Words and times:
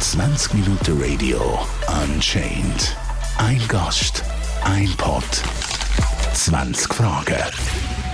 20 0.00 0.54
Minuten 0.54 1.00
Radio 1.00 1.38
Unchained. 2.02 2.96
Ein 3.38 3.60
Gast, 3.68 4.24
ein 4.64 4.88
Pod, 4.96 5.22
20 6.34 6.92
Fragen. 6.92 7.36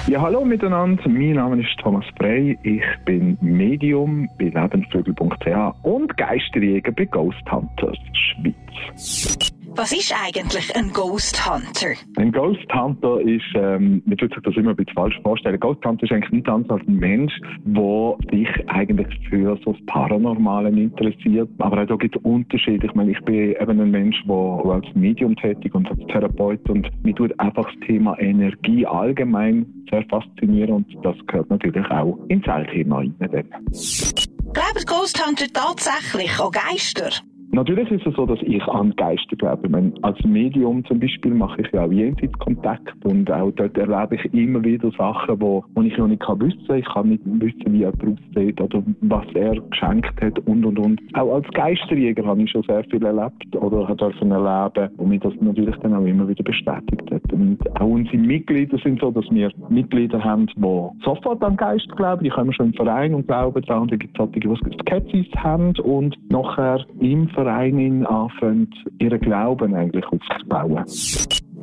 Ja, 0.07 0.21
hallo 0.21 0.45
miteinander. 0.45 1.09
Mein 1.09 1.33
Name 1.33 1.63
ist 1.63 1.79
Thomas 1.79 2.05
Frey. 2.19 2.59
Ich 2.63 2.85
bin 3.07 3.39
Medium 3.41 4.29
bei 4.39 4.51
lebensvögel.ch 4.51 5.75
und 5.83 6.15
Geisterjäger 6.19 6.93
bei 6.93 7.07
Ghost 7.07 7.51
Hunters 7.51 7.97
Schweiz. 8.13 9.56
Was 9.77 9.93
ist 9.93 10.15
eigentlich 10.25 10.75
ein 10.75 10.91
Ghost 10.91 11.45
Hunter? 11.45 11.93
Ein 12.17 12.33
Ghost 12.33 12.65
Hunter 12.73 13.21
ist, 13.21 13.45
ähm, 13.55 14.03
man 14.07 14.17
tut 14.17 14.33
sich 14.33 14.43
das 14.43 14.57
immer 14.57 14.71
ein 14.71 14.77
bisschen 14.77 14.95
falsch 14.95 15.21
vorstellen. 15.23 15.61
Ghost 15.61 15.85
Hunter 15.85 16.05
ist 16.05 16.13
eigentlich 16.13 16.33
nichts 16.33 16.49
anderes 16.49 16.81
als 16.81 16.89
ein 16.89 16.97
Mensch, 16.97 17.35
der 17.67 18.17
sich 18.31 18.49
eigentlich 18.71 19.09
für 19.29 19.59
so 19.63 19.73
das 19.73 19.85
Paranormale 19.85 20.71
interessiert. 20.71 21.51
Aber 21.59 21.83
auch 21.83 21.87
da 21.87 21.97
gibt 21.97 22.17
es 22.17 22.23
Unterschiede. 22.23 22.87
Ich 22.87 22.95
meine, 22.95 23.11
ich 23.11 23.21
bin 23.27 23.55
eben 23.61 23.81
ein 23.81 23.91
Mensch, 23.91 24.17
der 24.27 24.73
als 24.73 24.87
Medium 24.95 25.37
tätig 25.37 25.75
und 25.75 25.91
als 25.91 26.01
Therapeut 26.07 26.71
und 26.71 26.89
mir 27.05 27.15
tut 27.15 27.39
einfach 27.39 27.67
das 27.67 27.87
Thema 27.87 28.19
Energie 28.19 28.87
allgemein 28.87 29.67
sehr 29.91 30.07
faszinieren 30.09 30.73
und 30.73 30.87
das 31.03 31.17
gehört 31.27 31.51
natürlich 31.51 31.87
auch 31.91 32.19
ins 32.29 32.45
Zellthema 32.45 32.97
rein. 32.97 33.15
Glauben 33.21 34.85
Ghost 34.87 35.23
Hunter 35.27 35.47
tatsächlich 35.53 36.41
an 36.41 36.51
Geister? 36.51 37.11
Natürlich 37.57 37.91
ist 37.91 38.07
es 38.07 38.15
so, 38.17 38.27
dass 38.27 38.39
ich 38.43 38.63
an 38.65 38.95
Geister 38.97 39.35
glaube. 39.35 39.67
Meine, 39.71 39.91
als 40.03 40.23
Medium 40.25 40.85
zum 40.85 41.01
Beispiel 41.01 41.33
mache 41.33 41.63
ich 41.63 41.73
ja 41.73 41.87
auch 41.87 41.91
Jenseitskontakt 41.91 43.03
und 43.07 43.33
auch 43.33 43.51
dort 43.53 43.79
erlebe 43.79 44.17
ich 44.17 44.35
immer 44.35 44.63
wieder 44.63 44.91
Sachen, 44.91 45.41
wo, 45.41 45.65
wo 45.75 45.81
ich 45.81 45.97
noch 45.97 46.07
nicht 46.07 46.21
kann 46.21 46.39
wissen. 46.43 46.75
Ich 46.75 46.85
kann 46.85 47.09
nicht 47.09 47.23
wissen, 47.25 47.73
wie 47.73 47.85
er 47.85 47.95
aussieht 47.95 48.61
oder 48.61 48.83
was 49.01 49.25
er 49.33 49.59
geschenkt 49.71 50.21
hat 50.21 50.39
und 50.41 50.67
und 50.67 50.79
und. 50.79 51.01
Auch 51.15 51.37
als 51.37 51.49
Geisterjäger 51.53 52.27
habe 52.27 52.43
ich 52.43 52.51
schon 52.51 52.63
sehr 52.65 52.85
viel 52.91 53.03
erlebt 53.03 53.57
oder 53.57 53.87
dürfen 53.95 54.31
erleben, 54.33 54.91
wo 54.99 55.07
mir 55.07 55.19
das 55.19 55.33
natürlich 55.41 55.77
dann 55.77 55.95
auch 55.95 56.05
immer 56.05 56.29
wieder 56.29 56.45
bestätigt 56.45 57.11
hat. 57.11 57.33
Und 57.33 57.59
auch 57.81 57.89
unsere 57.89 58.19
Mitglieder 58.19 58.77
sind 58.85 59.01
so, 59.01 59.11
dass 59.11 59.25
wir 59.31 59.51
Mitglieder 59.71 60.23
haben, 60.23 60.47
die 60.47 61.05
sofort 61.07 61.43
an 61.43 61.57
Geister 61.57 61.97
glauben. 61.97 62.23
Die 62.23 62.29
kommen 62.29 62.53
schon 62.53 62.67
im 62.67 62.75
Verein 62.75 63.15
und 63.15 63.27
glauben 63.27 63.63
daran. 63.63 63.89
Dann 63.89 63.99
gibt 63.99 64.13
es 64.13 64.19
solche, 64.19 64.41
die 64.41 64.79
Skepsis 64.83 65.27
haben 65.39 65.73
und 65.81 66.15
nachher 66.31 66.85
im 67.01 67.29
Verein 67.31 67.46
Verein 67.47 68.05
anfangen, 68.07 68.69
ihren 68.99 69.21
Glauben 69.21 69.73
eigentlich 69.73 70.05
aufzubauen. 70.07 70.85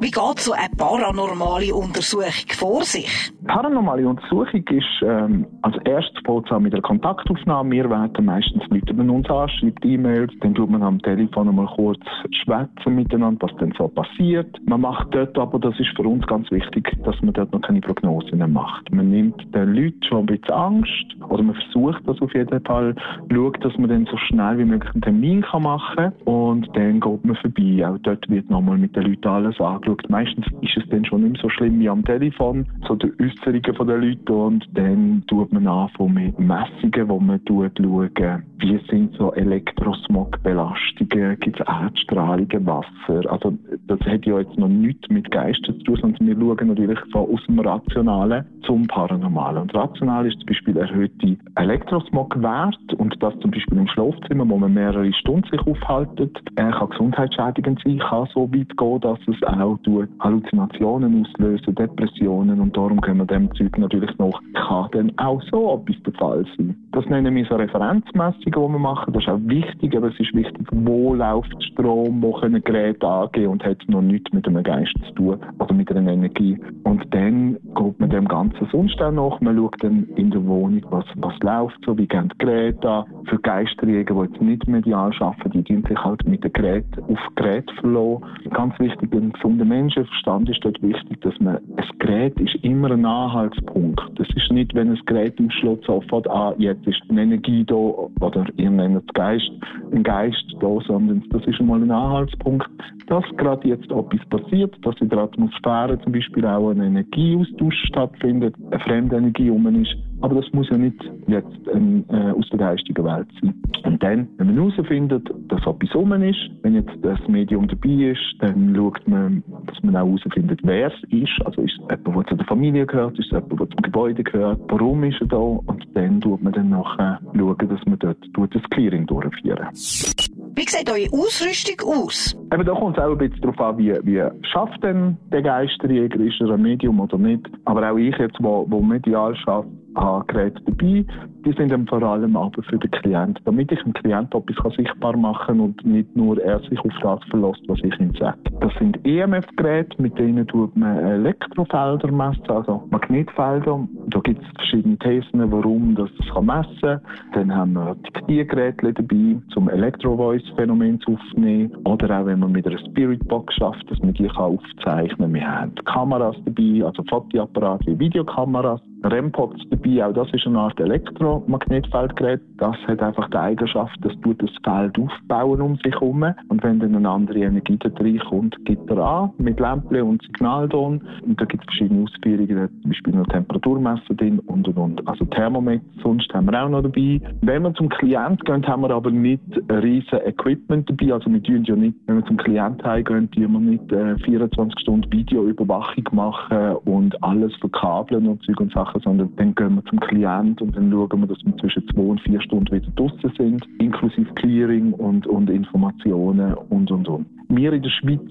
Wie 0.04 0.12
geht 0.12 0.40
so 0.40 0.52
eine 0.52 0.68
paranormale 0.78 1.74
Untersuchung 1.74 2.50
vor 2.60 2.84
sich? 2.84 3.32
Paranormale 3.48 4.06
Untersuchung 4.06 4.62
ist 4.68 4.84
ähm, 5.02 5.46
als 5.62 5.78
erstes 5.86 6.22
fängt 6.26 6.62
mit 6.62 6.74
einer 6.74 6.82
Kontaktaufnahme. 6.82 7.72
Wir 7.72 7.90
werden 7.90 8.26
meistens 8.26 8.64
Leute 8.70 8.94
bei 8.94 9.10
uns 9.10 9.30
an, 9.30 9.48
schreibt 9.48 9.86
E-Mails, 9.86 10.34
dann 10.42 10.56
tut 10.56 10.70
man 10.70 10.84
am 10.84 11.02
Telefon 11.04 11.48
einmal 11.48 11.68
kurz 11.68 12.02
schwätzen 12.44 12.96
miteinander, 12.96 13.48
was 13.48 13.58
denn 13.62 13.74
so 13.78 13.88
passiert. 13.88 14.54
Man 14.66 14.82
macht 14.82 15.08
dort 15.16 15.38
aber, 15.38 15.58
das 15.58 15.80
ist 15.80 15.96
für 15.96 16.04
uns 16.06 16.28
ganz 16.28 16.52
wichtig, 16.52 16.92
dass 17.06 17.16
man 17.22 17.34
dort 17.34 17.54
noch 17.54 17.62
keine 17.62 17.80
Prognosen 17.80 18.52
macht. 18.52 18.94
Man 18.94 19.10
nimmt 19.10 19.56
den 19.56 19.74
Leuten 19.74 20.04
schon 20.04 20.20
ein 20.20 20.26
bisschen 20.26 20.54
Angst 20.54 21.16
oder 21.30 21.44
man 21.44 21.56
versucht 21.56 22.06
das 22.06 22.22
auf 22.22 22.34
jeden 22.34 22.62
Fall, 22.66 22.94
schaut, 23.32 23.64
dass 23.64 23.78
man 23.78 23.90
dann 23.90 24.06
so 24.08 24.18
schnell 24.18 24.58
wie 24.58 24.66
möglich 24.66 24.94
einen 24.94 25.02
Termin 25.02 25.42
kann 25.44 25.64
machen 25.64 25.96
kann 25.96 26.14
und 26.26 26.68
dann 26.76 27.00
geht 27.00 27.24
man 27.24 27.38
vorbei. 27.38 27.88
Auch 27.88 27.98
dort 28.00 28.30
wird 28.30 28.50
nochmal 28.50 28.78
mit 28.78 28.94
den 28.98 29.04
Leuten 29.04 29.28
alles 29.30 29.60
angeschaut. 29.62 29.93
Meistens 30.10 30.46
ist 30.62 30.78
es 30.78 30.88
dann 30.90 31.06
schon 31.06 31.30
nicht 31.30 31.42
so 31.42 31.50
schlimm 31.50 31.80
wie 31.80 31.90
am 31.90 32.06
Telefon, 32.06 32.66
so 32.88 32.96
die 32.96 33.12
Äußerungen 33.20 33.88
der 33.88 33.98
Leute 33.98 34.34
und 34.34 34.68
dann 34.74 35.24
tut 35.28 35.52
man 35.54 35.68
anfangen 35.68 36.14
mit 36.14 36.40
Messungen, 36.40 37.10
wo 37.10 37.20
man 37.20 37.42
schaut, 37.48 37.80
wie 37.80 38.80
sind 38.90 39.16
so 39.18 39.34
Elektrosmog-Belastungen, 39.34 41.40
gibt 41.40 41.60
es 41.60 41.68
Erdstrahlung 41.68 42.50
im 42.52 42.66
Wasser. 42.66 43.32
Also 43.32 43.54
das 43.88 44.00
hat 44.02 44.26
ja 44.26 44.40
jetzt 44.40 44.58
noch 44.58 44.70
nichts 44.70 45.08
mit 45.10 45.30
Geistern 45.32 45.78
zu 45.80 45.84
tun, 45.84 45.98
sondern 46.02 46.28
wir 46.28 46.36
schauen 46.36 46.68
natürlich 46.68 47.00
so 47.12 47.20
aus 47.20 47.40
dem 47.48 47.60
Rationalen 47.60 48.46
zum 48.66 48.88
Paranormalen. 48.88 49.64
Und 49.64 49.76
rational 49.76 50.26
ist 50.28 50.40
zum 50.40 50.48
Beispiel 50.48 50.78
erhöhte 50.78 51.38
Elektrosmog-Wert 51.56 52.94
und 52.98 53.22
das 53.22 53.38
zum 53.40 53.52
Beispiel 53.52 53.78
im 53.78 53.88
Schlafzimmer, 53.88 54.50
wo 54.50 54.58
man 54.58 54.74
mehrere 54.74 55.14
Stunden 55.14 55.48
sich 55.50 55.62
aufhaltet, 55.68 56.38
äh, 56.56 56.72
kann 56.72 56.90
gesundheitsschädigend 56.90 57.82
sein, 57.84 58.00
kann 58.00 58.28
so 58.34 58.52
weit 58.52 58.76
gehen, 58.78 59.02
dass 59.02 59.20
es 59.28 59.44
auch 59.44 59.73
Halluzinationen 60.20 61.26
auslösen, 61.26 61.76
Depressionen 61.76 62.60
und 62.60 62.76
darum 62.76 63.02
können 63.02 63.20
wir 63.20 63.26
dem 63.26 63.54
Zeug 63.56 63.78
natürlich 63.78 64.18
noch, 64.18 64.40
kann 64.54 64.90
dann 64.92 65.12
auch 65.18 65.42
so 65.52 65.76
etwas 65.76 66.02
der 66.04 66.14
Fall 66.14 66.46
sein. 66.58 66.76
Das 66.92 67.06
nennen 67.08 67.36
wir 67.36 67.46
so 67.46 67.56
Referenzmessungen, 67.56 68.44
die 68.46 68.56
wir 68.56 68.80
machen. 68.80 69.14
Das 69.14 69.24
ist 69.24 69.30
auch 69.30 69.40
wichtig, 69.46 69.96
aber 69.96 70.08
es 70.08 70.20
ist 70.20 70.34
wichtig, 70.34 70.68
wo 70.72 71.14
läuft 71.14 71.56
Strom, 71.64 72.22
wo 72.22 72.34
können 72.34 72.64
Geräte 72.64 73.08
angehen 73.08 73.48
und 73.48 73.64
hat 73.64 73.78
noch 73.88 74.02
nichts 74.02 74.32
mit 74.32 74.48
einem 74.48 74.64
Geist 74.64 74.94
zu 75.08 75.14
tun 75.16 75.40
oder 75.60 75.74
mit 75.74 75.90
einer 75.92 76.12
Energie. 76.12 76.58
Und 76.84 77.04
dann 77.14 77.58
geht 77.76 78.00
man 78.00 78.10
dem 78.10 78.28
Ganzen 78.28 78.68
sonst 78.72 79.02
auch 79.02 79.12
nach. 79.12 79.42
Man 79.42 79.58
schaut 79.58 79.84
dann 79.84 80.08
in 80.16 80.32
der 80.32 80.46
Wohnung, 80.46 80.86
was, 80.90 81.06
was 81.16 81.34
läuft, 81.40 81.78
so 81.86 81.98
wie 81.98 82.08
gehen 82.08 82.30
die 82.34 82.38
Geräte 82.38 82.90
an. 82.90 83.06
Für 83.26 83.40
Geisterjäger, 83.40 84.14
die 84.14 84.32
jetzt 84.32 84.42
nicht 84.42 84.68
medial 84.68 85.12
arbeiten, 85.20 85.52
die 85.52 85.64
dienen 85.64 85.84
sich 85.84 85.98
halt 85.98 86.26
mit 86.28 86.44
dem 86.44 86.54
Gerät 86.54 86.86
auf 87.08 87.20
Gerät 87.36 87.70
verlassen. 87.80 88.24
Ganz 88.52 88.78
wichtig, 88.80 89.12
ein 89.14 89.32
gesunder 89.34 89.63
Menschenverstand 89.66 90.50
ist 90.50 90.64
dort 90.64 90.82
wichtig, 90.82 91.22
dass 91.22 91.40
man, 91.40 91.58
ein 91.58 92.00
Gerät 92.00 92.40
ist 92.40 92.56
immer 92.64 92.92
ein 92.92 93.06
Anhaltspunkt. 93.06 94.02
Das 94.16 94.28
ist 94.36 94.52
nicht, 94.52 94.74
wenn 94.76 94.90
ein 94.90 95.00
Gerät 95.06 95.40
im 95.40 95.50
Schloss 95.52 95.80
sofort, 95.86 96.30
ah, 96.30 96.54
jetzt 96.58 96.86
ist 96.88 97.02
eine 97.10 97.24
Energie 97.24 97.64
da, 97.64 97.76
oder 97.76 98.46
ihr 98.58 98.70
nennt 98.70 99.04
es 99.04 99.14
Geist, 99.14 99.52
ein 99.92 100.04
Geist 100.04 100.44
da, 100.60 100.78
sondern 100.88 101.24
das 101.30 101.46
ist 101.46 101.60
einmal 101.60 101.82
ein 101.82 101.92
Anhaltspunkt, 101.92 102.70
dass 103.08 103.24
gerade 103.38 103.68
jetzt 103.68 103.92
etwas 103.92 104.26
passiert, 104.30 104.76
dass 104.86 104.96
in 105.02 105.10
der 105.10 105.20
Atmosphäre 105.20 106.00
zum 106.02 106.12
Beispiel 106.12 106.46
auch 106.46 106.70
ein 106.70 106.82
Energieaustausch 106.82 107.86
stattfindet, 107.88 108.56
eine 108.72 108.80
fremde 108.80 109.18
Energie 109.18 109.50
um 109.50 109.64
ist. 109.68 109.96
Aber 110.24 110.36
das 110.36 110.46
muss 110.54 110.70
ja 110.70 110.78
nicht 110.78 110.96
jetzt 111.28 111.68
ähm, 111.74 112.06
äh, 112.08 112.32
aus 112.32 112.48
der 112.50 112.60
geistigen 112.60 113.04
Welt 113.04 113.28
sein. 113.42 113.54
Und 113.84 114.02
dann, 114.02 114.30
wenn 114.38 114.48
man 114.48 114.56
herausfindet, 114.56 115.30
dass 115.50 115.60
etwas 115.68 115.94
um 115.96 116.14
ist, 116.14 116.50
wenn 116.62 116.76
jetzt 116.76 116.94
das 117.02 117.20
Medium 117.28 117.68
dabei 117.68 118.12
ist, 118.12 118.22
dann 118.40 118.74
schaut 118.74 119.06
man, 119.06 119.44
dass 119.68 119.84
man 119.84 119.98
auch 119.98 120.08
herausfindet, 120.08 120.62
wer 120.64 120.88
es 120.88 121.04
ist. 121.12 121.46
Also 121.46 121.62
ist 121.64 121.74
es 121.74 121.98
jemand, 121.98 122.16
der 122.16 122.26
zu 122.28 122.36
der 122.38 122.46
Familie 122.46 122.86
gehört, 122.86 123.20
ist 123.20 123.26
es 123.26 123.32
jemand, 123.32 123.60
der 123.60 123.70
zum 123.70 123.82
Gebäude 123.82 124.24
gehört, 124.24 124.62
warum 124.70 125.04
ist 125.04 125.20
er 125.20 125.28
da? 125.28 125.38
Und 125.38 125.86
dann 125.94 126.22
schaut 126.24 126.42
man 126.42 126.54
dann 126.54 126.70
nachher 126.70 127.20
schauen, 127.38 127.58
dass 127.58 127.86
man 127.86 128.00
dort 128.00 128.56
das 128.56 128.64
Clearing 128.70 129.06
durchführen. 129.06 129.68
Wie 129.74 130.70
sieht 130.70 130.90
eure 130.90 131.12
Ausrüstung 131.12 131.86
aus? 131.86 132.34
Eben, 132.54 132.66
da 132.66 132.74
kommt 132.74 132.98
es 132.98 133.04
auch 133.04 133.12
ein 133.12 133.18
bisschen 133.18 133.42
darauf 133.42 133.60
an, 133.60 133.78
wie, 133.78 133.92
wie 134.04 134.24
schafft 134.48 134.82
denn 134.84 135.18
der 135.34 135.42
Geisterjäger, 135.42 136.20
ist 136.22 136.40
er 136.40 136.52
ein 136.52 136.62
Medium 136.62 137.02
oder 137.02 137.18
nicht. 137.18 137.46
Aber 137.66 137.92
auch 137.92 137.98
ich 137.98 138.16
jetzt, 138.18 138.38
wo, 138.40 138.66
wo 138.70 138.80
medial 138.80 139.36
schafft, 139.36 139.54
habe 139.54 139.83
Geräte 140.28 140.62
dabei. 140.66 141.06
Die 141.46 141.54
sind 141.58 141.72
dann 141.72 141.88
vor 141.88 142.02
allem 142.02 142.36
aber 142.36 142.64
für 142.64 142.78
den 142.78 142.92
Klient, 142.92 143.40
damit 143.46 143.72
ich 143.72 143.82
dem 143.84 143.94
Klient 143.94 144.34
etwas 144.34 144.74
sichtbar 144.76 145.16
machen 145.18 145.46
kann 145.46 145.60
und 145.60 145.86
nicht 145.86 146.16
nur 146.16 146.42
er 146.42 146.60
sich 146.62 146.80
auf 146.80 146.94
das 147.02 147.20
verlässt, 147.30 147.62
was 147.68 147.80
ich 147.84 148.00
ihm 148.00 148.14
sage. 148.16 148.38
Das 148.62 148.74
sind 148.80 149.00
EMF-Geräte, 149.06 150.02
mit 150.02 150.18
denen 150.18 150.48
tut 150.48 150.76
man 150.76 150.98
Elektrofelder 150.98 152.12
messen, 152.12 152.48
also 152.48 152.84
Magnetfelder. 152.90 153.88
Da 154.08 154.20
gibt 154.20 154.42
es 154.42 154.48
verschiedene 154.56 154.98
Thesen, 155.00 155.52
warum 155.52 155.96
das 155.96 156.10
das 156.18 156.44
messen 156.44 156.80
kann. 156.82 157.02
Dann 157.34 157.56
haben 157.56 157.74
wir 157.74 157.96
Diktiergeräte 157.96 158.94
dabei, 158.94 159.38
um 159.56 159.70
Elektro-Voice-Phänomen 159.70 161.00
zu 161.02 161.14
aufnehmen. 161.14 161.76
Oder 161.86 162.22
auch, 162.22 162.26
wenn 162.26 162.40
man 162.40 162.52
mit 162.52 162.68
einer 162.68 162.80
Spirit-Box 162.80 163.54
schafft, 163.56 163.90
dass 163.92 164.00
man 164.00 164.14
die 164.14 164.30
aufzeichnen 164.30 165.18
kann. 165.18 165.34
Wir 165.34 165.48
haben 165.48 165.76
Kameras 165.86 166.36
dabei, 166.46 166.86
also 166.86 167.04
Fotoapparate 167.10 167.86
wie 167.88 168.00
Videokameras. 168.00 168.82
REM-Pods 169.04 169.64
dabei, 169.70 170.06
auch 170.06 170.14
das 170.14 170.34
ist 170.34 170.48
eine 170.48 170.60
Art 170.60 170.80
Elektromagnetfeldgerät. 170.80 172.42
Das 172.58 172.76
hat 172.88 173.02
einfach 173.02 173.30
die 173.30 173.38
Eigenschaft, 173.38 173.98
dass 174.02 174.14
tut 174.22 174.42
das 174.42 174.52
Feld 174.64 174.98
aufbauen 174.98 175.62
um 175.62 175.76
sich 175.78 175.94
herum. 175.94 176.26
Und 176.50 176.64
wenn 176.64 176.80
dann 176.80 176.96
eine 176.96 177.10
andere 177.10 177.40
Energie 177.40 177.78
da 177.80 177.90
reinkommt, 177.90 178.56
gibt 178.66 178.90
er 178.90 178.98
an 178.98 179.32
mit 179.38 179.60
Lämpchen 179.60 180.02
und 180.02 180.22
Signalton. 180.24 181.02
Und 181.26 181.40
da 181.40 181.46
gibt 181.46 181.64
es 181.64 181.66
verschiedene 181.66 182.04
Ausführungen, 182.04 182.56
da 182.56 182.68
zum 182.82 182.92
Beispiel 182.92 183.14
noch 183.14 183.28
Temperaturmesser 183.28 184.14
drin 184.16 184.40
und 184.40 184.68
und 184.68 184.78
und. 184.78 185.08
Also 185.08 185.26
Thermometer 185.26 185.84
sonst 186.02 186.34
haben 186.34 186.52
wir 186.52 186.64
auch 186.64 186.70
noch 186.70 186.82
dabei. 186.82 187.22
Wenn 187.42 187.64
wir 187.64 187.74
zum 187.74 187.90
Klient 187.90 188.44
gehen, 188.46 188.66
haben 188.68 188.82
wir 188.82 188.92
aber 188.92 189.12
nicht 189.12 189.42
riesen 189.70 190.20
Equipment 190.26 190.90
dabei. 190.90 191.14
Also 191.14 191.32
wir 191.32 191.42
tun 191.42 191.64
ja 191.64 191.76
nicht, 191.76 191.98
wenn 192.08 192.18
wir 192.18 192.26
zum 192.26 192.38
Klient 192.38 192.84
heimgehen, 192.84 193.30
tun 193.32 193.52
wir 193.52 193.60
nicht 193.60 193.92
äh, 193.92 194.18
24 194.20 194.80
Stunden 194.80 195.12
Videoüberwachung 195.12 196.04
machen 196.12 196.76
und 196.86 197.22
alles 197.24 197.54
verkabeln 197.58 198.28
und 198.28 198.44
Zeug 198.44 198.60
und 198.60 198.74
Sachen 198.74 198.93
machen, 198.94 199.02
sondern 199.04 199.36
dann 199.36 199.56
gehen 199.56 199.76
wir 199.76 199.86
zum 199.86 200.00
Klient 200.00 200.62
und 200.62 200.76
dann 200.76 200.92
schauen 200.92 201.22
wir, 201.22 201.28
dass 201.28 201.46
wir 201.46 201.58
zwischen 201.58 201.88
zwei 201.90 202.02
und 202.02 202.22
vier 202.22 202.42
Stunden 202.42 202.72
wieder 202.72 202.92
draußen 202.96 203.32
sind, 203.38 203.68
inklusive 203.80 204.34
Clearing 204.36 204.94
und, 204.94 205.28
und 205.28 205.50
Informationen 205.50 206.54
und, 206.70 206.92
und, 206.92 207.08
und. 207.08 207.26
Wir 207.56 207.74
in 207.74 207.84
der 207.84 207.90
Schweiz 207.90 208.22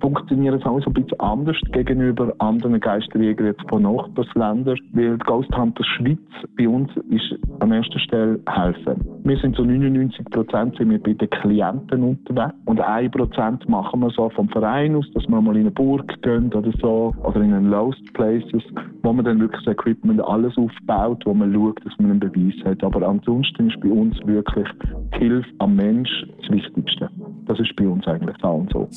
funktionieren 0.00 0.62
auch 0.62 0.80
so 0.80 0.90
ein 0.90 0.94
bisschen 0.94 1.20
anders 1.20 1.56
gegenüber 1.72 2.32
anderen 2.38 2.80
Geisterjägern 2.80 3.48
jetzt 3.48 3.68
von 3.68 3.82
Nachbarländern, 3.82 4.78
weil 4.92 5.18
die 5.18 5.24
Ghost 5.24 5.54
Hunters 5.56 5.86
Schweiz 5.86 6.18
bei 6.56 6.68
uns 6.68 6.90
ist 7.10 7.36
an 7.60 7.72
erster 7.72 7.98
Stelle 7.98 8.40
helfen. 8.48 9.04
Wir 9.24 9.36
sind 9.38 9.56
so 9.56 9.62
99 9.62 10.24
Prozent 10.26 10.78
bei 10.78 11.12
den 11.12 11.30
Klienten 11.30 12.02
unterwegs 12.02 12.54
und 12.64 12.80
ein 12.80 13.10
Prozent 13.10 13.68
machen 13.68 14.00
wir 14.00 14.10
so 14.10 14.30
vom 14.30 14.48
Verein 14.48 14.96
aus, 14.96 15.06
dass 15.14 15.28
wir 15.28 15.40
mal 15.40 15.54
in 15.56 15.62
eine 15.62 15.70
Burg 15.70 16.22
gehen 16.22 16.52
oder 16.52 16.72
so 16.80 17.14
oder 17.22 17.40
in 17.40 17.52
einen 17.52 17.70
Lost 17.70 18.12
Places, 18.14 18.62
wo 19.02 19.12
man 19.12 19.24
dann 19.24 19.40
wirklich 19.40 19.64
das 19.64 19.74
Equipment 19.74 20.20
alles 20.22 20.56
aufbaut, 20.56 21.22
wo 21.26 21.34
man 21.34 21.52
schaut, 21.52 21.84
dass 21.84 21.92
man 21.98 22.12
einen 22.12 22.20
Beweis 22.20 22.54
hat. 22.64 22.82
Aber 22.82 23.06
ansonsten 23.06 23.68
ist 23.68 23.80
bei 23.80 23.90
uns 23.90 24.16
wirklich 24.24 24.68
die 25.14 25.18
Hilfe 25.18 25.48
am 25.58 25.76
Mensch 25.76 26.26
das 26.40 26.50
Wichtigste. 26.50 27.10
Das 27.46 27.58
ist 27.58 27.74
bei 27.76 27.86
uns 27.86 28.06
eigentlich 28.06 28.36
so 28.40 28.48
und 28.48 28.72
so. 28.72 28.88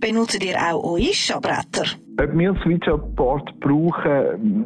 Benutzt 0.00 0.44
ihr 0.44 0.56
auch 0.56 0.84
OISHA-Bretter? 0.84 1.84
Ob 2.20 2.38
wir 2.38 2.54
Switcherboard 2.62 3.58
brauchen, 3.60 4.64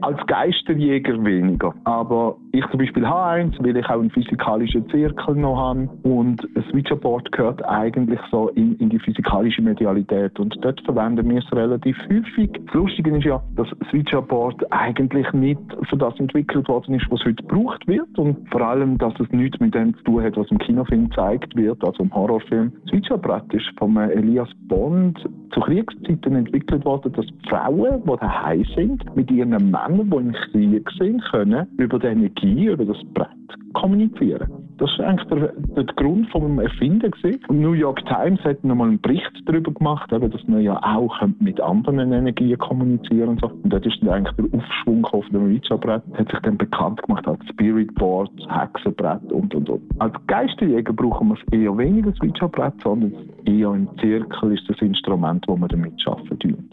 als 0.00 0.26
Geisterjäger 0.26 1.22
weniger. 1.22 1.74
Aber 1.84 2.36
ich 2.52 2.66
zum 2.70 2.78
Beispiel 2.78 3.06
habe 3.06 3.24
eins, 3.24 3.56
weil 3.60 3.76
ich 3.76 3.86
auch 3.86 4.00
einen 4.00 4.10
physikalischen 4.10 4.88
Zirkel 4.90 5.36
noch 5.36 5.56
habe. 5.56 5.88
Und 6.02 6.42
ein 6.56 6.64
Switcherboard 6.70 7.30
gehört 7.32 7.64
eigentlich 7.64 8.20
so 8.30 8.48
in, 8.50 8.76
in 8.76 8.88
die 8.90 8.98
physikalische 8.98 9.62
Medialität. 9.62 10.38
Und 10.40 10.56
dort 10.62 10.80
verwenden 10.82 11.28
wir 11.28 11.38
es 11.38 11.52
relativ 11.52 11.96
häufig. 12.08 12.50
Das 12.66 12.74
Lustige 12.74 13.16
ist 13.16 13.24
ja, 13.24 13.42
dass 13.56 13.68
Switcherboard 13.90 14.72
eigentlich 14.72 15.30
nicht 15.32 15.60
für 15.88 15.96
das 15.96 16.18
entwickelt 16.18 16.68
worden 16.68 16.94
ist, 16.94 17.06
was 17.10 17.20
heute 17.24 17.42
gebraucht 17.42 17.86
wird. 17.86 18.18
Und 18.18 18.48
vor 18.50 18.62
allem, 18.62 18.98
dass 18.98 19.14
es 19.20 19.30
nichts 19.30 19.60
mit 19.60 19.74
dem 19.74 19.94
zu 19.98 20.02
tun 20.04 20.22
hat, 20.22 20.36
was 20.36 20.50
im 20.50 20.58
Kinofilm 20.58 21.08
gezeigt 21.08 21.54
wird, 21.56 21.82
also 21.84 22.02
im 22.02 22.14
Horrorfilm. 22.14 22.72
Switcherbrett 22.88 23.52
ist 23.54 23.70
von 23.78 23.96
Elias 23.96 24.48
Bond 24.68 25.18
zu 25.52 25.60
Kriegszeiten 25.60 26.36
entwickelt 26.36 26.84
worden, 26.84 27.12
dass 27.12 27.26
Frauen, 27.48 28.02
die 28.04 28.16
daheim 28.20 28.64
sind, 28.76 29.16
mit 29.16 29.30
ihren 29.30 29.50
Männern, 29.50 30.10
die 30.10 30.16
im 30.16 30.32
Krieg 30.32 30.90
sind, 30.98 31.22
können 31.30 31.66
über 31.76 31.98
die 31.98 32.06
Energie, 32.42 32.66
über 32.66 32.84
das 32.84 32.98
Brett 33.14 33.28
kommunizieren. 33.72 34.48
Das 34.78 34.90
war 34.98 35.08
eigentlich 35.08 35.28
der, 35.28 35.52
der 35.76 35.84
Grund 35.94 36.28
vom 36.30 36.58
Erfinden. 36.58 37.10
Gewesen. 37.10 37.40
Und 37.48 37.60
New 37.60 37.72
York 37.72 38.04
Times 38.06 38.40
hat 38.44 38.64
nochmal 38.64 38.88
einen 38.88 39.00
Bericht 39.00 39.30
darüber 39.44 39.72
gemacht, 39.72 40.10
eben, 40.12 40.30
dass 40.30 40.42
man 40.48 40.62
ja 40.62 40.80
auch 40.82 41.20
mit 41.38 41.60
anderen 41.60 42.12
Energien 42.12 42.58
kommunizieren 42.58 43.30
und 43.30 43.40
so. 43.40 43.48
Und 43.48 43.70
dort 43.72 43.86
ist 43.86 43.98
dann 44.00 44.10
eigentlich 44.10 44.36
der 44.36 44.58
Aufschwung 44.58 45.04
auf 45.06 45.26
dem 45.28 45.44
Ouija-Brett, 45.44 46.02
hat 46.14 46.30
sich 46.30 46.40
dann 46.40 46.56
bekannt 46.56 47.02
gemacht 47.02 47.26
als 47.28 47.40
Spiritboard, 47.50 48.30
Hexenbrett 48.48 49.32
und, 49.32 49.54
und, 49.54 49.68
und. 49.68 49.82
Als 49.98 50.14
Geisterjäger 50.26 50.92
brauchen 50.92 51.28
wir 51.28 51.34
es 51.34 51.52
eher 51.52 51.76
weniger 51.76 52.10
das 52.10 52.20
Ouija-Brett, 52.20 52.74
sondern 52.82 53.12
eher 53.44 53.72
im 53.74 53.88
Zirkel 53.98 54.52
ist 54.52 54.68
das 54.68 54.80
Instrument, 54.80 55.44
wo 55.46 55.56
man 55.56 55.68
damit 55.68 55.92
arbeiten 56.06 56.70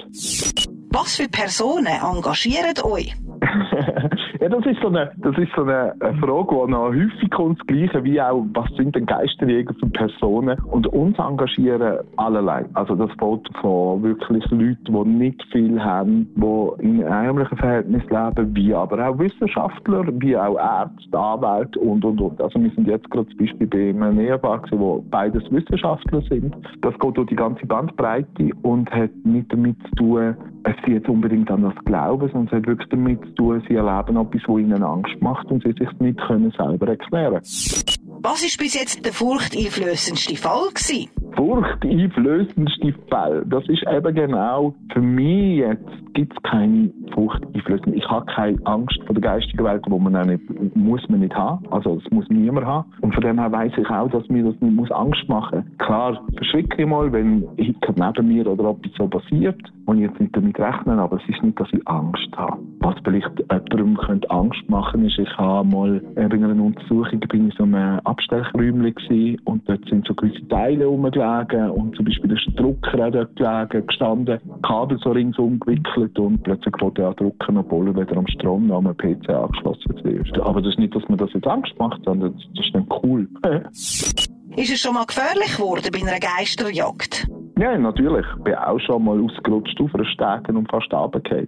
Was 0.92 1.18
für 1.18 1.28
Personen 1.30 1.88
engagieren 1.88 2.74
euch? 2.84 3.14
ja, 4.40 4.50
das 4.50 4.66
ist 4.66 4.82
so 4.82 4.88
eine, 4.88 5.12
das 5.18 5.38
ist 5.38 5.52
so 5.56 5.64
eine, 5.64 5.94
Frage, 6.20 6.66
die 6.66 6.72
noch 6.72 6.90
häufig 6.90 7.30
kommt, 7.32 7.60
das 7.60 7.68
Gleiche 7.68 8.04
wie 8.04 8.22
auch, 8.22 8.46
was 8.54 8.70
sind 8.76 8.96
denn 8.96 9.06
Geisterjäger 9.06 9.74
für 9.80 9.88
Personen? 9.88 10.58
Und 10.66 10.88
uns 10.88 11.18
engagieren 11.18 12.00
allerlei. 12.18 12.66
Also 12.74 12.96
das 12.96 13.12
Foto 13.18 13.52
von 13.62 14.04
wirklich 14.04 14.46
Leuten, 14.52 14.78
die 14.86 15.10
nicht 15.10 15.44
viel 15.52 15.82
haben, 15.82 16.28
die 16.36 16.84
in 16.84 17.02
ärmlichen 17.02 17.58
Verhältnissen 17.58 18.10
leben, 18.10 18.56
wie 18.56 18.74
aber 18.74 19.08
auch 19.08 19.20
Wissenschaftler, 19.20 20.06
wie 20.20 20.38
auch 20.38 20.58
Ärzte, 20.58 21.18
Anwälte 21.18 21.80
und, 21.80 22.04
und, 22.04 22.20
und. 22.20 22.42
Also 22.42 22.62
wir 22.62 22.70
sind 22.72 22.88
jetzt 22.88 23.10
gerade 23.10 23.28
zum 23.30 23.38
Beispiel 23.38 23.68
bei 23.68 23.90
einem 23.90 24.20
Ehepaar, 24.20 24.62
wo 24.72 25.04
beides 25.10 25.44
Wissenschaftler 25.52 26.22
sind. 26.30 26.56
Das 26.82 26.98
geht 27.00 27.18
durch 27.18 27.28
die 27.30 27.36
ganze 27.36 27.66
Bandbreite 27.66 28.50
und 28.64 28.92
hat 28.92 29.12
nicht 29.24 29.52
damit 29.52 29.78
zu 29.90 29.96
tun, 29.96 30.36
es 30.64 30.76
sie 30.86 30.94
jetzt 30.94 31.08
unbedingt 31.08 31.50
an 31.50 31.64
das 31.64 31.86
glauben, 31.86 32.30
sondern 32.30 32.48
es 32.48 32.52
hat 32.52 32.68
wirklich 32.68 32.90
damit 32.90 33.22
zu 33.22 33.32
tun, 33.36 33.64
sie 33.68 33.76
erleben 33.76 34.18
etwas, 34.28 34.42
was 34.48 34.60
ihnen 34.60 34.84
Angst 34.84 35.22
macht 35.22 35.48
und 35.52 35.64
sie 35.64 35.72
sich 35.72 36.00
nicht 36.00 36.20
können 36.22 36.52
selber 36.52 36.88
erklären 36.88 37.42
Was 37.42 38.44
ist 38.44 38.60
bis 38.60 38.74
jetzt 38.74 39.06
der 39.06 39.14
furchteinflößendste 39.14 40.36
Fall 40.36 40.70
gewesen? 40.70 41.10
Furchteinflößendste 41.36 42.94
Fall, 43.10 43.46
das 43.48 43.64
ist 43.68 43.84
eben 43.88 44.16
genau 44.16 44.74
für 44.94 45.02
mich 45.02 45.60
jetzt 45.60 46.14
gibt 46.14 46.34
es 46.36 46.44
keine 46.44 46.92
Furchteinflößende. 47.14 47.96
Ich 47.96 48.10
habe 48.10 48.26
keine 48.26 48.58
Angst 48.66 49.00
vor 49.06 49.14
der 49.14 49.22
geistigen 49.22 49.64
Welt, 49.64 49.84
wo 49.88 50.00
man 50.00 50.16
auch 50.16 50.26
nicht, 50.26 50.42
muss 50.76 51.08
man 51.10 51.20
nicht 51.20 51.36
haben. 51.36 51.64
Also 51.72 51.98
das 51.98 52.12
muss 52.12 52.26
niemand 52.30 52.66
haben. 52.66 52.92
Und 53.02 53.14
von 53.14 53.24
dem 53.24 53.40
her 53.40 53.52
weiß 53.52 53.74
ich 53.78 53.88
auch, 53.90 54.10
dass 54.10 54.28
mir 54.28 54.44
das 54.44 54.60
nicht 54.60 54.76
muss 54.76 54.90
Angst 54.90 55.30
machen. 55.30 55.72
Klar, 55.78 56.20
verschrecke 56.36 56.82
ich 56.82 56.88
mal, 56.88 57.12
wenn 57.12 57.48
neben 57.58 58.28
mir 58.28 58.48
oder 58.48 58.72
etwas 58.72 58.92
so 58.98 59.08
passiert 59.08 59.62
und 59.88 59.98
ich 59.98 60.04
jetzt 60.10 60.20
nicht 60.20 60.36
damit 60.36 60.60
rechnen, 60.60 61.00
aber 61.00 61.16
es 61.18 61.30
ist 61.30 61.42
nicht, 61.42 61.60
dass 61.60 61.70
ich 61.72 61.88
Angst 61.88 62.30
habe. 62.36 62.58
Was 62.80 62.96
vielleicht 63.04 63.32
jemandem 63.40 63.98
könnte 63.98 64.30
Angst 64.30 64.70
machen 64.70 65.06
ist, 65.06 65.18
ich 65.18 65.38
habe 65.38 65.68
mal 65.68 66.02
bei 66.16 66.24
einer 66.24 66.62
Untersuchung 66.62 67.20
bin 67.22 67.48
ich 67.48 67.56
so 67.56 67.64
einem 67.64 68.00
Abstellräumchen 68.04 69.40
und 69.46 69.68
dort 69.68 69.88
sind 69.90 70.06
so 70.06 70.14
gewisse 70.14 70.46
Teile 70.50 70.86
rumgelegen 70.86 71.72
und 71.72 71.96
zum 71.96 72.06
Beispiel 72.06 72.34
ist 72.34 72.48
ein 72.48 72.56
Drucker 72.56 73.12
dort 73.12 73.36
gelegen, 73.38 73.88
gestanden, 73.88 74.40
Kabel 74.62 74.98
so 75.00 75.12
ringsum 75.12 75.60
gewickelt 75.62 76.20
und 76.20 76.44
plötzlich 76.44 76.76
wollte 76.80 77.04
er 77.04 77.14
drucken, 77.14 77.58
obwohl 77.58 77.88
er 77.88 77.96
wieder 77.96 78.18
am 78.18 78.28
Strom 78.28 78.70
am 78.72 78.86
PC 78.98 79.30
angeschlossen 79.30 79.98
ist. 80.04 80.38
Aber 80.40 80.62
das 80.62 80.74
ist 80.74 80.80
nicht, 80.80 80.94
dass 80.96 81.08
man 81.08 81.18
das 81.18 81.32
jetzt 81.34 81.48
Angst 81.48 81.74
macht, 81.80 82.04
sondern 82.04 82.34
das 82.34 82.66
ist 82.66 82.76
dann 82.76 82.88
cool. 83.04 83.28
ist 84.58 84.72
es 84.72 84.82
schon 84.82 84.96
mal 84.96 85.06
gefährlich 85.06 85.56
geworden 85.56 85.90
bei 85.92 86.02
einer 86.02 86.20
Geisterjagd? 86.20 87.28
Ja, 87.60 87.78
natürlich. 87.78 88.26
Ich 88.38 88.44
bin 88.44 88.56
auch 88.56 88.80
schon 88.80 89.04
mal 89.04 89.20
ausgerutscht 89.24 89.80
auf 89.80 89.94
einer 89.94 90.06
Stegen 90.06 90.58
und 90.58 90.70
fast 90.70 90.92
runtergefallen. 90.94 91.48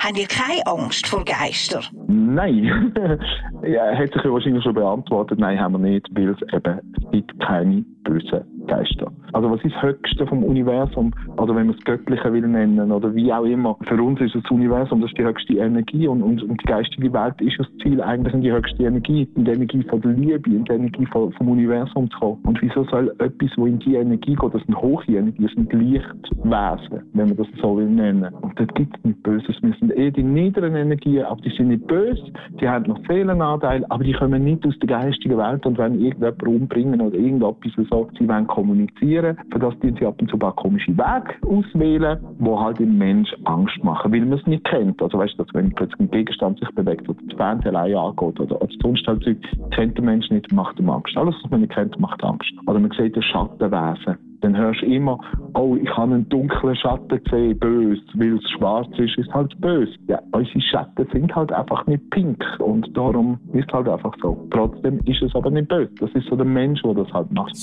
Habt 0.00 0.18
ihr 0.18 0.26
keine 0.28 0.66
Angst 0.66 1.06
vor 1.06 1.24
Geistern? 1.24 1.84
Nein. 2.06 2.92
ja, 3.64 3.96
hat 3.96 4.12
sich 4.12 4.22
ja 4.22 4.32
wahrscheinlich 4.32 4.62
schon 4.62 4.74
beantwortet. 4.74 5.38
Nein, 5.38 5.60
haben 5.60 5.72
wir 5.72 5.90
nicht, 5.90 6.08
weil 6.12 6.30
es 6.30 6.54
eben 6.54 6.80
es 6.96 7.10
gibt 7.10 7.40
keine 7.40 7.84
bösen 8.04 8.57
Geister. 8.68 9.10
Also 9.32 9.50
was 9.50 9.62
ist 9.64 9.74
das 9.74 9.82
Höchste 9.82 10.26
vom 10.26 10.44
Universum? 10.44 11.12
Oder 11.36 11.56
wenn 11.56 11.66
man 11.66 11.76
es 11.76 11.84
Göttliche 11.84 12.32
will 12.32 12.46
nennen 12.46 12.92
oder 12.92 13.14
wie 13.14 13.32
auch 13.32 13.44
immer. 13.44 13.76
Für 13.82 14.00
uns 14.02 14.20
ist 14.20 14.34
das 14.34 14.50
Universum 14.50 15.00
das 15.00 15.10
ist 15.10 15.18
die 15.18 15.24
höchste 15.24 15.54
Energie 15.54 16.06
und, 16.06 16.22
und, 16.22 16.42
und 16.42 16.60
die 16.60 16.66
geistige 16.66 17.12
Welt 17.12 17.40
ist 17.40 17.58
das 17.58 17.66
Ziel 17.82 18.00
eigentlich 18.00 18.34
in 18.34 18.42
die 18.42 18.52
höchste 18.52 18.84
Energie, 18.84 19.28
in 19.34 19.44
die 19.44 19.50
Energie 19.50 19.82
von 19.84 20.00
der 20.00 20.12
Liebe, 20.12 20.50
in 20.50 20.64
die 20.64 20.72
Energie 20.72 21.06
von, 21.06 21.32
vom 21.32 21.48
Universum 21.48 22.10
zu 22.10 22.18
kommen. 22.18 22.38
Und 22.44 22.60
wieso 22.62 22.84
soll 22.84 23.08
etwas, 23.18 23.50
wo 23.56 23.66
in 23.66 23.78
die 23.78 23.94
Energie 23.94 24.34
geht, 24.34 24.54
das 24.54 24.62
sind 24.64 24.76
hohe 24.76 25.02
Energie, 25.08 25.42
das 25.42 25.52
sind 25.52 25.72
Lichtwesen, 25.72 27.02
wenn 27.14 27.28
man 27.28 27.36
das 27.36 27.46
so 27.60 27.76
will 27.76 27.88
nennen. 27.88 28.32
Und 28.40 28.58
dort 28.58 28.74
gibt 28.74 28.96
es 28.96 29.04
nichts 29.04 29.22
Böses. 29.22 29.56
Wir 29.62 29.74
sind 29.80 29.96
eh 29.96 30.10
die 30.10 30.22
niederen 30.22 30.74
Energien, 30.74 31.24
aber 31.24 31.40
die 31.40 31.50
sind 31.50 31.68
nicht 31.68 31.86
böse, 31.86 32.22
die 32.60 32.68
haben 32.68 32.86
noch 32.86 32.98
Seelenanteil, 33.06 33.84
aber 33.88 34.04
die 34.04 34.12
kommen 34.12 34.44
nicht 34.44 34.66
aus 34.66 34.78
der 34.80 34.88
geistigen 34.88 35.38
Welt 35.38 35.64
und 35.66 35.78
wenn 35.78 36.00
irgendjemand 36.00 36.42
umbringen 36.42 37.00
oder 37.00 37.16
irgendetwas 37.16 37.72
so, 37.90 38.08
sie 38.18 38.28
wollen 38.28 38.46
kommunizieren. 38.58 39.38
Für 39.52 39.58
das 39.60 39.78
tun 39.78 39.96
sie 39.98 40.06
ab 40.06 40.20
und 40.20 40.28
zu 40.28 40.36
ein 40.36 40.56
komische 40.56 40.92
Wege 40.92 41.34
auswählen, 41.46 42.18
die 42.40 42.50
halt 42.50 42.80
dem 42.80 42.98
Mensch 42.98 43.32
Angst 43.44 43.82
machen, 43.84 44.12
weil 44.12 44.24
man 44.24 44.38
es 44.38 44.46
nicht 44.46 44.64
kennt. 44.64 45.00
Also 45.00 45.18
weißt 45.18 45.34
du, 45.38 45.44
dass 45.44 45.54
wenn 45.54 45.72
plötzlich 45.72 46.00
ein 46.00 46.10
Gegenstand 46.10 46.58
sich 46.58 46.68
bewegt 46.70 47.08
oder 47.08 47.18
das 47.26 47.36
Fernsehen 47.36 47.76
allein 47.76 47.96
angeht 47.96 48.40
oder, 48.40 48.60
oder 48.60 48.74
sonst 48.82 49.06
halt 49.06 49.22
Zeug, 49.22 49.38
kennt 49.70 49.96
der 49.96 50.04
Mensch 50.04 50.28
nicht, 50.30 50.52
macht 50.52 50.78
ihm 50.80 50.90
Angst. 50.90 51.16
Alles, 51.16 51.36
was 51.42 51.50
man 51.50 51.60
nicht 51.60 51.72
kennt, 51.72 51.98
macht 52.00 52.22
Angst. 52.24 52.52
Oder 52.66 52.80
man 52.80 52.90
sieht 52.90 53.14
ein 53.16 53.22
Schattenwesen 53.22 54.16
dann 54.40 54.56
hörst 54.56 54.82
du 54.82 54.86
immer, 54.86 55.18
oh, 55.54 55.76
ich 55.76 55.90
habe 55.96 56.14
einen 56.14 56.28
dunklen 56.28 56.76
Schatten 56.76 57.22
gesehen, 57.24 57.58
böse, 57.58 58.02
weil 58.14 58.36
es 58.36 58.50
schwarz 58.50 58.88
ist, 58.98 59.18
ist 59.18 59.32
halt 59.32 59.58
böse. 59.60 59.92
Ja, 60.06 60.20
unsere 60.32 60.60
Schatten 60.60 61.06
sind 61.12 61.34
halt 61.34 61.52
einfach 61.52 61.86
nicht 61.86 62.08
pink 62.10 62.44
und 62.60 62.96
darum 62.96 63.38
ist 63.52 63.72
halt 63.72 63.88
einfach 63.88 64.14
so. 64.22 64.46
Trotzdem 64.50 65.00
ist 65.06 65.22
es 65.22 65.34
aber 65.34 65.50
nicht 65.50 65.68
böse. 65.68 65.90
Das 65.98 66.10
ist 66.12 66.28
so 66.28 66.36
der 66.36 66.46
Mensch, 66.46 66.82
der 66.82 66.94
das 66.94 67.12
halt 67.12 67.32
macht. 67.32 67.56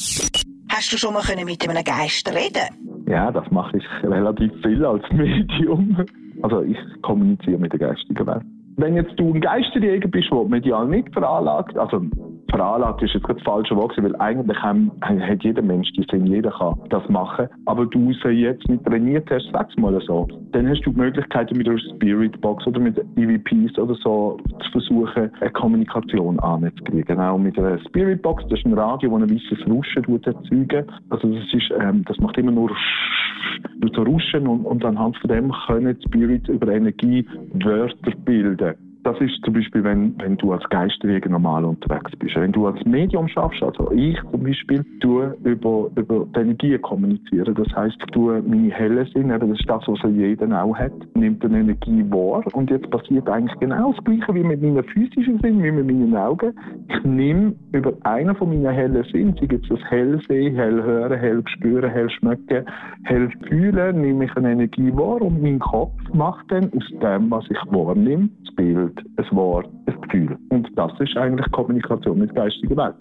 Hast 0.75 0.91
du 0.91 0.97
schon 0.97 1.13
mal 1.13 1.23
mit 1.45 1.69
einem 1.69 1.83
Geist 1.85 2.27
reden 2.27 3.07
Ja, 3.07 3.31
das 3.31 3.49
mache 3.49 3.77
ich 3.77 3.85
relativ 4.03 4.51
viel 4.61 4.85
als 4.85 5.03
Medium. 5.13 6.05
Also 6.41 6.63
ich 6.63 6.77
kommuniziere 7.01 7.57
mit 7.57 7.71
der 7.71 7.79
geistigen 7.79 8.27
Welt. 8.27 8.43
Wenn 8.75 8.95
jetzt 8.97 9.17
du 9.17 9.33
ein 9.33 9.39
Geisterjäger 9.39 10.09
bist, 10.09 10.29
der 10.29 10.43
medial 10.43 10.85
nicht 10.85 11.13
veranlagt, 11.13 11.77
also 11.77 12.01
veranlagt 12.49 13.01
ist 13.01 13.13
jetzt 13.13 13.27
das 13.27 13.41
falsche 13.43 13.75
Wort, 13.75 13.93
weil 13.97 14.15
eigentlich 14.17 14.57
haben, 14.61 14.91
hat 15.01 15.43
jeder 15.43 15.61
Mensch 15.61 15.91
die 15.93 16.05
Sinn, 16.09 16.25
jeder 16.25 16.51
kann 16.51 16.79
das 16.89 17.07
machen. 17.09 17.47
Aber 17.65 17.85
du 17.85 18.13
sie 18.23 18.29
jetzt 18.29 18.67
nicht 18.69 18.85
trainiert 18.85 19.29
hast, 19.29 19.49
sag's 19.51 19.75
mal 19.77 19.99
so, 20.05 20.27
dann 20.51 20.69
hast 20.69 20.81
du 20.85 20.91
die 20.91 20.99
Möglichkeit 20.99 21.51
mit 21.55 21.67
einer 21.67 21.79
Spiritbox 21.79 22.67
oder 22.67 22.79
mit 22.79 22.97
EVPs 23.17 23.77
oder 23.79 23.95
so 23.95 24.37
zu 24.63 24.71
versuchen, 24.71 25.31
eine 25.39 25.51
Kommunikation 25.51 26.39
anzukriegen. 26.39 27.19
Auch 27.19 27.37
mit 27.37 27.57
einer 27.57 27.79
Spiritbox, 27.79 28.43
das 28.49 28.59
ist 28.59 28.65
ein 28.65 28.73
Radio, 28.73 29.17
das 29.17 29.29
ein 29.29 29.35
weißes 29.35 29.67
Rauschen 29.69 30.23
erzeugt. 30.23 30.89
Also 31.09 31.27
das 31.27 31.53
ist, 31.53 31.71
ähm, 31.79 32.03
das 32.07 32.17
macht 32.19 32.37
immer 32.37 32.51
nur 32.51 32.71
so 33.93 34.03
Rauschen 34.03 34.47
und, 34.47 34.65
und 34.65 34.83
anhand 34.83 35.17
von 35.17 35.29
dem 35.29 35.51
können 35.67 35.97
Spirits 36.05 36.47
über 36.49 36.67
Energie 36.73 37.25
Wörter 37.53 38.11
bilden. 38.25 38.75
Das 39.05 39.21
ist 39.21 39.39
zum 39.45 39.53
Beispiel, 39.53 39.83
wenn, 39.83 40.15
wenn 40.17 40.35
du 40.37 40.51
als 40.51 40.63
Geisterjäger 40.69 41.29
normal 41.29 41.63
unterwegs 41.63 42.11
bist. 42.17 42.35
Wenn 42.35 42.51
du 42.51 42.65
als 42.65 42.83
Medium 42.85 43.27
schaffst, 43.27 43.61
also 43.61 43.91
ich 43.91 44.19
zum 44.31 44.43
Beispiel, 44.43 44.83
tue 44.99 45.37
über, 45.43 45.91
über 45.95 46.25
die 46.35 46.39
Energie 46.39 46.75
kommunizieren. 46.79 47.53
Das 47.53 47.67
heißt, 47.75 47.97
du 48.13 48.31
meine 48.31 48.71
helle 48.71 49.05
Sinn, 49.13 49.29
das 49.29 49.47
ist 49.47 49.69
das, 49.69 49.83
was 49.85 49.99
jeder 50.11 50.63
auch 50.63 50.75
hat, 50.75 50.91
nimmt 51.13 51.45
eine 51.45 51.59
Energie 51.59 52.03
wahr. 52.09 52.43
Und 52.53 52.71
jetzt 52.71 52.89
passiert 52.89 53.29
eigentlich 53.29 53.55
genau 53.59 53.93
das 53.93 54.03
Gleiche 54.05 54.33
wie 54.33 54.43
mit 54.43 54.63
meinen 54.63 54.83
physischen 54.83 55.39
Sinn, 55.39 55.61
wie 55.61 55.71
mit 55.71 55.85
meinen 55.85 56.15
Augen. 56.15 56.57
Ich 56.89 57.03
nehme 57.03 57.53
über 57.73 57.93
einen 58.05 58.35
von 58.35 58.49
meinen 58.49 58.73
hellen 58.73 59.03
Sinnen, 59.11 59.35
sei 59.39 59.45
jetzt 59.51 59.69
das 59.69 59.83
Hellsehen, 59.87 60.55
hell 60.55 60.81
hören, 60.81 61.19
hell 61.19 61.43
spüren, 61.45 61.91
hell 61.91 62.09
schmecken, 62.09 62.65
hell 63.03 63.29
fühlen, 63.47 64.01
nehme 64.01 64.25
ich 64.25 64.35
eine 64.35 64.53
Energie 64.53 64.91
wahr 64.95 65.21
und 65.21 65.43
mein 65.43 65.59
Kopf 65.59 65.93
macht 66.11 66.51
dann 66.51 66.71
aus 66.73 66.89
dem, 67.03 67.29
was 67.29 67.45
ich 67.51 67.59
wahrnehme, 67.69 68.29
das 68.43 68.55
Bild, 68.55 68.94
ein 69.17 69.35
Wort, 69.35 69.67
ein 69.87 70.01
Gefühl. 70.01 70.37
Und 70.49 70.69
das 70.75 70.91
ist 70.99 71.15
eigentlich 71.17 71.49
Kommunikation 71.51 72.17
mit 72.17 72.33
geistiger 72.35 72.77
Welt. 72.77 72.95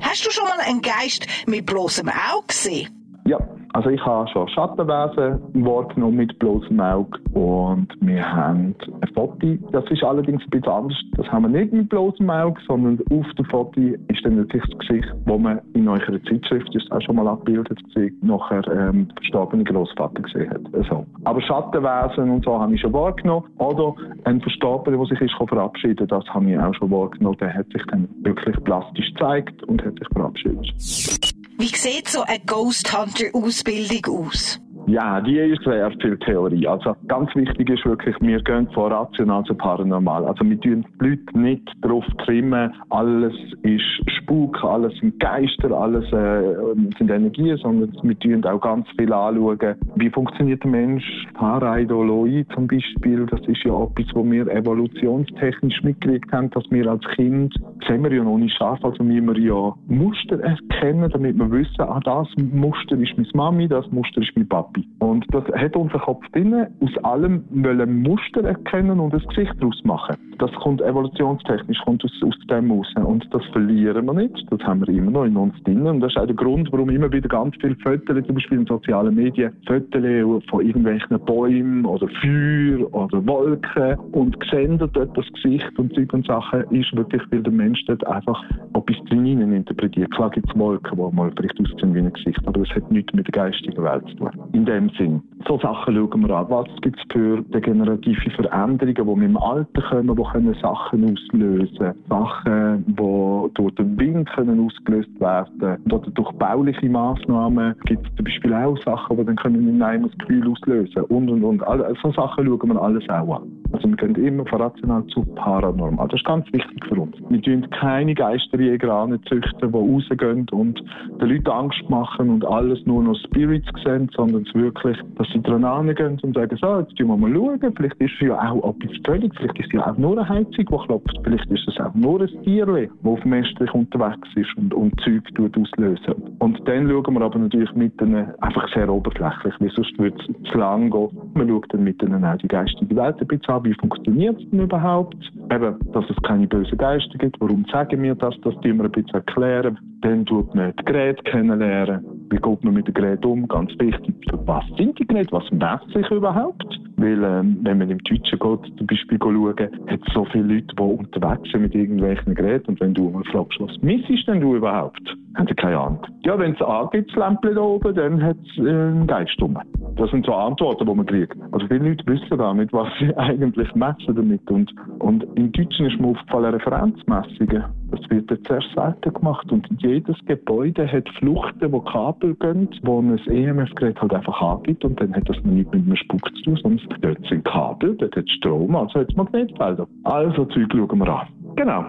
Hast 0.00 0.26
du 0.26 0.30
schon 0.30 0.44
mal 0.44 0.58
einen 0.66 0.80
Geist 0.80 1.26
mit 1.46 1.66
bloßem 1.66 2.08
Auge 2.08 2.46
gesehen? 2.48 2.88
Ja, 3.26 3.38
also 3.72 3.90
ich 3.90 4.04
habe 4.04 4.28
schon 4.28 4.48
Schattenwesen 4.48 5.64
wahrgenommen 5.64 6.16
mit 6.16 6.38
bloßem 6.38 6.80
Auge 6.80 7.18
und 7.32 7.88
wir 8.00 8.24
haben 8.30 8.74
ein 9.00 9.08
Foto. 9.14 9.56
Das 9.72 9.84
ist 9.90 10.02
allerdings 10.02 10.42
ein 10.44 10.50
bisschen 10.50 10.72
anders. 10.72 10.98
Das 11.16 11.26
haben 11.28 11.42
wir 11.42 11.60
nicht 11.60 11.72
mit 11.72 11.88
bloßem 11.88 12.28
Auge, 12.30 12.60
sondern 12.66 12.98
auf 13.10 13.26
dem 13.34 13.44
Foto 13.46 13.80
ist 13.80 14.24
dann 14.24 14.36
natürlich 14.36 14.68
das 14.70 14.78
Gesicht, 14.78 15.08
das 15.26 15.38
man 15.38 15.60
in 15.74 15.88
eurer 15.88 16.22
Zeitschrift 16.24 16.74
ist 16.74 16.90
auch 16.90 17.00
schon 17.02 17.16
mal 17.16 17.28
abgebildet 17.28 17.78
nachher 18.22 18.62
ähm, 18.68 19.08
verstorbene 19.16 19.64
Großvater 19.64 20.22
gesehen 20.22 20.50
hat. 20.50 20.60
Also. 20.72 21.06
Aber 21.24 21.40
Schattenwesen 21.40 22.30
und 22.30 22.44
so 22.44 22.58
habe 22.58 22.74
ich 22.74 22.80
schon 22.80 22.92
wahrgenommen. 22.92 23.46
Oder 23.58 23.94
ein 24.24 24.40
Verstorbener, 24.40 24.96
der 24.96 25.06
sich 25.06 25.20
ist 25.20 25.34
verabschieden 25.48 26.06
das 26.08 26.24
habe 26.28 26.50
ich 26.50 26.58
auch 26.58 26.74
schon 26.74 26.90
wahrgenommen. 26.90 27.36
Der 27.40 27.54
hat 27.54 27.66
sich 27.72 27.82
dann 27.90 28.08
wirklich 28.22 28.56
plastisch 28.64 29.12
gezeigt 29.14 29.62
und 29.64 29.84
hat 29.84 29.98
sich 29.98 30.08
verabschiedet. 30.12 31.37
Wie 31.60 31.74
sieht 31.76 32.08
so 32.08 32.22
eine 32.22 32.38
Ghost 32.38 32.96
Hunter 32.96 33.24
Ausbildung 33.32 34.28
aus? 34.28 34.60
Ja, 34.88 35.20
die 35.20 35.36
ist 35.36 35.62
sehr 35.64 35.90
viel 36.00 36.16
Theorie. 36.20 36.66
Also 36.66 36.96
ganz 37.08 37.34
wichtig 37.34 37.68
ist 37.68 37.84
wirklich, 37.84 38.16
wir 38.20 38.40
gehen 38.40 38.66
von 38.72 38.90
rational 38.90 39.44
zu 39.44 39.54
paranormal. 39.54 40.24
Also 40.24 40.48
wir 40.48 40.58
tun 40.58 40.82
die 41.02 41.08
Leute 41.08 41.38
nicht 41.38 41.70
darauf 41.82 42.06
trimmen, 42.24 42.72
alles 42.88 43.34
ist 43.64 43.84
Spuk, 44.06 44.64
alles 44.64 44.94
sind 44.98 45.20
Geister, 45.20 45.72
alles 45.72 46.10
äh, 46.10 46.54
sind 46.96 47.10
Energien, 47.10 47.58
sondern 47.58 47.92
wir 48.02 48.18
tun 48.18 48.42
auch 48.46 48.62
ganz 48.62 48.86
viel 48.98 49.12
anschauen, 49.12 49.74
wie 49.96 50.08
funktioniert 50.08 50.64
der 50.64 50.70
Mensch. 50.70 51.04
Pareidolie 51.34 52.46
zum 52.54 52.66
Beispiel, 52.66 53.26
das 53.26 53.40
ist 53.46 53.62
ja 53.64 53.82
etwas, 53.82 54.06
wo 54.14 54.24
wir 54.24 54.46
evolutionstechnisch 54.48 55.82
mitgekriegt 55.82 56.32
haben, 56.32 56.48
dass 56.50 56.64
wir 56.70 56.86
als 56.90 57.04
Kind, 57.14 57.54
sehen 57.86 58.02
wir 58.02 58.12
ja 58.14 58.24
noch 58.24 58.38
nicht 58.38 58.56
scharf, 58.56 58.82
also 58.82 59.06
wir 59.06 59.38
ja 59.38 59.74
Muster 59.86 60.40
erkennen, 60.40 61.10
damit 61.10 61.36
wir 61.36 61.50
wissen, 61.50 61.80
ah, 61.80 62.00
das 62.02 62.28
Muster 62.38 62.96
ist 62.96 63.14
meine 63.18 63.28
Mami, 63.34 63.68
das 63.68 63.86
Muster 63.90 64.22
ist 64.22 64.32
mein 64.34 64.48
Papi. 64.48 64.77
Und 64.98 65.26
das 65.32 65.44
hat 65.54 65.76
unser 65.76 65.98
Kopf 65.98 66.24
drin, 66.32 66.66
aus 66.80 67.04
allem 67.04 67.44
wollen 67.50 68.02
Muster 68.02 68.44
erkennen 68.44 69.00
und 69.00 69.14
ein 69.14 69.22
Gesicht 69.28 69.54
daraus 69.60 69.80
machen. 69.84 70.16
Das 70.38 70.52
kommt 70.52 70.80
evolutionstechnisch 70.80 71.78
kommt 71.84 72.04
aus, 72.04 72.12
aus 72.24 72.34
dem 72.48 72.70
raus. 72.70 72.86
Und 73.04 73.26
das 73.32 73.44
verlieren 73.46 74.06
wir 74.06 74.14
nicht. 74.14 74.46
Das 74.50 74.60
haben 74.60 74.86
wir 74.86 74.88
immer 74.94 75.10
noch 75.10 75.24
in 75.24 75.36
uns 75.36 75.54
drin. 75.64 75.86
Und 75.86 76.00
das 76.00 76.12
ist 76.12 76.18
auch 76.18 76.26
der 76.26 76.36
Grund, 76.36 76.70
warum 76.72 76.90
immer 76.90 77.10
wieder 77.12 77.28
ganz 77.28 77.56
viele 77.60 77.76
Fotos, 77.76 78.24
zum 78.24 78.34
Beispiel 78.34 78.58
in 78.58 78.66
sozialen 78.66 79.14
Medien, 79.14 79.52
Fotos 79.66 80.44
von 80.48 80.64
irgendwelchen 80.64 81.18
Bäumen 81.24 81.84
oder 81.84 82.08
Feuer 82.20 82.94
oder 82.94 83.26
Wolken 83.26 83.98
und 84.12 84.36
sehen 84.50 84.78
dort 84.78 84.94
das 84.94 85.26
Gesicht 85.32 85.78
und 85.78 85.92
Zeug 85.94 86.12
und 86.12 86.26
Sachen, 86.26 86.62
ist 86.70 86.94
wirklich, 86.96 87.22
weil 87.30 87.42
der 87.42 87.52
Mensch 87.52 87.84
dort 87.86 88.06
einfach 88.06 88.42
etwas 88.74 88.96
drin 89.08 89.40
interpretiert. 89.52 90.10
Klar 90.12 90.30
gibt 90.30 90.48
es 90.48 90.58
Wolken, 90.58 90.96
die 90.96 91.16
mal 91.16 91.32
vielleicht 91.36 91.60
aussehen 91.60 91.94
wie 91.94 91.98
ein 91.98 92.12
Gesicht, 92.12 92.40
aber 92.46 92.60
das 92.60 92.68
hat 92.70 92.90
nichts 92.90 93.12
mit 93.12 93.26
der 93.26 93.32
geistigen 93.32 93.82
Welt 93.82 94.06
zu 94.08 94.16
tun. 94.16 94.30
In 94.52 94.64
dem 94.68 94.90
Sinn. 94.90 95.22
So 95.46 95.58
Sachen 95.58 95.94
schauen 95.94 96.28
wir 96.28 96.36
an. 96.36 96.46
Was 96.48 96.66
gibt 96.82 96.98
es 96.98 97.04
für 97.12 97.42
degenerative 97.42 98.30
Veränderungen, 98.30 98.96
die 98.96 99.20
mit 99.20 99.28
dem 99.30 99.36
Alter 99.38 99.82
kommen, 99.82 100.16
die 100.16 100.22
können 100.22 100.54
Sachen 100.60 101.04
auslösen 101.04 101.94
Sachen, 102.08 102.84
die 102.86 103.54
durch 103.54 103.74
den 103.76 103.98
Wind 103.98 104.28
können 104.30 104.66
ausgelöst 104.66 105.20
werden 105.20 105.78
Oder 105.86 106.10
durch 106.10 106.32
bauliche 106.32 106.88
Massnahmen 106.88 107.74
gibt 107.86 108.06
es 108.06 108.16
zum 108.16 108.24
Beispiel 108.24 108.52
auch 108.54 108.76
Sachen, 108.84 109.16
die 109.16 109.24
dann 109.24 109.36
können 109.36 109.68
in 109.68 109.82
einem 109.82 110.04
das 110.04 110.18
Gefühl 110.18 110.50
auslösen 110.50 111.02
und 111.04 111.30
und 111.30 111.44
und. 111.44 111.66
Also 111.66 111.84
so 112.02 112.12
Sachen 112.12 112.46
schauen 112.46 112.68
wir 112.68 112.82
alles 112.82 113.08
auch 113.08 113.40
an. 113.40 113.57
Also 113.72 113.88
wir 113.88 113.96
gehen 113.96 114.14
immer 114.14 114.46
von 114.46 114.60
rational 114.60 115.04
zu 115.06 115.22
paranormal. 115.34 116.08
Das 116.08 116.20
ist 116.20 116.26
ganz 116.26 116.46
wichtig 116.52 116.84
für 116.86 117.00
uns. 117.00 117.14
Wir 117.28 117.42
tun 117.42 117.68
keine 117.70 118.14
Geisterjäger 118.14 118.92
anzüchten, 118.92 119.72
die 119.72 119.76
rausgehen 119.76 120.46
und 120.50 120.82
den 121.20 121.28
Leuten 121.28 121.48
Angst 121.48 121.88
machen 121.88 122.30
und 122.30 122.44
alles 122.44 122.84
nur 122.86 123.02
noch 123.02 123.16
Spirits 123.24 123.68
sehen, 123.84 124.10
sondern 124.16 124.42
es 124.42 124.54
wirklich, 124.54 124.96
dass 125.16 125.28
sie 125.32 125.42
dran 125.42 125.94
gehen 125.94 126.18
und 126.22 126.34
sagen, 126.34 126.56
so, 126.60 126.80
jetzt 126.80 126.98
schauen 126.98 127.08
wir 127.08 127.16
mal 127.16 127.34
schauen, 127.34 127.72
vielleicht 127.76 128.00
ist 128.00 128.12
es 128.20 128.28
ja 128.28 128.50
auch 128.50 128.74
etwas 128.74 128.96
völlig, 129.04 129.34
vielleicht 129.34 129.58
ist 129.58 129.66
es 129.66 129.72
ja 129.72 129.90
auch 129.90 129.98
nur 129.98 130.12
eine 130.12 130.28
Heizung, 130.28 130.52
die 130.56 130.64
klopft, 130.64 131.20
vielleicht 131.22 131.50
ist 131.50 131.68
es 131.68 131.80
auch 131.80 131.94
nur 131.94 132.20
ein 132.20 132.42
Tierchen, 132.44 132.88
das 133.02 133.12
auf 133.12 133.24
Mästlich 133.24 133.72
unterwegs 133.74 134.28
ist 134.34 134.56
und, 134.56 134.72
und 134.74 135.00
Zeug 135.00 135.22
auslösen. 135.38 136.14
Und 136.38 136.60
dann 136.66 136.88
schauen 136.88 137.14
wir 137.14 137.22
aber 137.22 137.38
natürlich 137.38 137.72
mit 137.74 138.00
denen 138.00 138.34
einfach 138.40 138.68
sehr 138.74 138.88
oberflächlich, 138.88 139.54
weil 139.58 139.70
sonst 139.70 139.98
würde 139.98 140.16
es 140.20 140.50
zu 140.50 140.58
lang 140.58 140.90
gehen. 140.90 141.08
Man 141.34 141.48
schaut 141.48 141.72
dann 141.72 141.84
mit 141.84 142.00
denen 142.00 142.24
auch 142.24 142.36
die 142.38 142.48
geistige 142.48 142.96
Welt 142.96 143.20
ein 143.20 143.26
bisschen 143.26 143.54
wie 143.64 143.74
funktioniert 143.74 144.40
es 144.40 144.50
denn 144.50 144.60
überhaupt? 144.60 145.16
Eben, 145.50 145.76
dass 145.92 146.04
es 146.08 146.16
keine 146.22 146.46
bösen 146.46 146.78
Geister 146.78 147.18
gibt. 147.18 147.40
Warum 147.40 147.64
sagen 147.70 148.02
wir 148.02 148.14
das? 148.14 148.34
Das 148.42 148.54
tun 148.60 148.78
wir 148.78 148.84
ein 148.84 148.92
bisschen 148.92 149.14
erklären. 149.14 149.78
Dann 150.02 150.24
tut 150.26 150.54
man 150.54 150.72
das 150.76 150.84
Gerät 150.84 151.24
kennenlernen. 151.24 152.04
Wie 152.30 152.36
geht 152.36 152.64
man 152.64 152.74
mit 152.74 152.86
dem 152.86 152.94
Gerät 152.94 153.24
um? 153.24 153.48
Ganz 153.48 153.70
wichtig. 153.78 154.14
Was 154.44 154.64
sind 154.76 154.98
die 154.98 155.06
Geräte? 155.06 155.32
Was 155.32 155.50
messen 155.50 155.92
sich 155.92 156.10
überhaupt? 156.10 156.66
Weil, 156.96 157.22
ähm, 157.22 157.58
wenn 157.62 157.78
man 157.78 157.90
im 157.90 157.98
Deutschen 157.98 158.38
geht, 158.38 158.78
zum 158.78 158.86
Beispiel 158.86 159.18
schauen, 159.20 159.56
hat 159.86 160.00
es 160.06 160.14
so 160.14 160.24
viele 160.26 160.54
Leute, 160.54 160.74
die 160.76 160.82
unterwegs 160.82 161.50
sind 161.50 161.62
mit 161.62 161.74
irgendwelchen 161.74 162.34
Geräten. 162.34 162.72
Und 162.72 162.80
wenn 162.80 162.94
du 162.94 163.10
mal 163.10 163.24
fragst, 163.24 163.60
was 163.60 163.76
missest 163.82 164.26
denn 164.28 164.40
du 164.40 164.56
überhaupt? 164.56 165.16
Haben 165.36 165.46
sie 165.46 165.54
keine 165.54 165.78
Ahnung. 165.78 166.06
Ja, 166.24 166.38
wenn 166.38 166.54
es 166.54 166.62
angeht, 166.62 167.08
das 167.08 167.16
Lämpchen 167.16 167.54
da 167.54 167.60
oben, 167.60 167.94
dann 167.94 168.22
hat 168.22 168.36
es 168.42 168.58
äh, 168.58 168.68
einen 168.68 169.06
Geist 169.06 169.40
rum. 169.40 169.58
Das 169.98 170.12
sind 170.12 170.24
so 170.24 170.32
Antworten, 170.32 170.86
die 170.86 170.94
man 170.94 171.06
kriegt. 171.06 171.36
Also 171.50 171.66
viele 171.66 171.88
Leute 171.88 172.06
wissen 172.06 172.38
gar 172.38 172.54
nicht, 172.54 172.72
was 172.72 172.86
sie 173.00 173.14
eigentlich 173.16 173.74
messen 173.74 174.14
damit. 174.14 174.48
Und, 174.48 174.72
und 175.00 175.24
im 175.34 175.50
Deutschen 175.50 175.86
ist 175.86 176.00
mir 176.00 176.08
aufgefallen, 176.08 176.54
Referenzmessungen. 176.54 177.64
Das 177.90 178.00
wird 178.08 178.30
jetzt 178.30 178.46
sehr 178.46 178.62
selten 178.76 179.12
gemacht. 179.12 179.50
Und 179.50 179.66
jedes 179.78 180.16
Gebäude 180.26 180.86
hat 180.86 181.08
Fluchten, 181.18 181.72
wo 181.72 181.80
Kabel 181.80 182.36
gehen, 182.36 182.68
wo 182.82 183.00
ein 183.00 183.18
EMF-Gerät 183.18 184.00
halt 184.00 184.14
einfach 184.14 184.40
angibt. 184.40 184.84
Und 184.84 185.00
dann 185.00 185.12
hat 185.16 185.28
das 185.28 185.36
nicht 185.42 185.74
mit 185.74 185.84
einem 185.84 185.96
Spuk 185.96 186.24
zu 186.36 186.42
tun, 186.44 186.58
sondern 186.62 187.00
dort 187.00 187.26
sind 187.28 187.44
Kabel, 187.44 187.96
dort 187.96 188.14
hat 188.14 188.30
Strom, 188.30 188.76
also 188.76 189.00
hat 189.00 189.10
es 189.10 189.16
Magnetfelder. 189.16 189.88
Also 190.04 190.44
Zeug 190.44 190.68
schauen 190.72 190.98
wir 190.98 191.08
an. 191.08 191.26
Genau. 191.56 191.84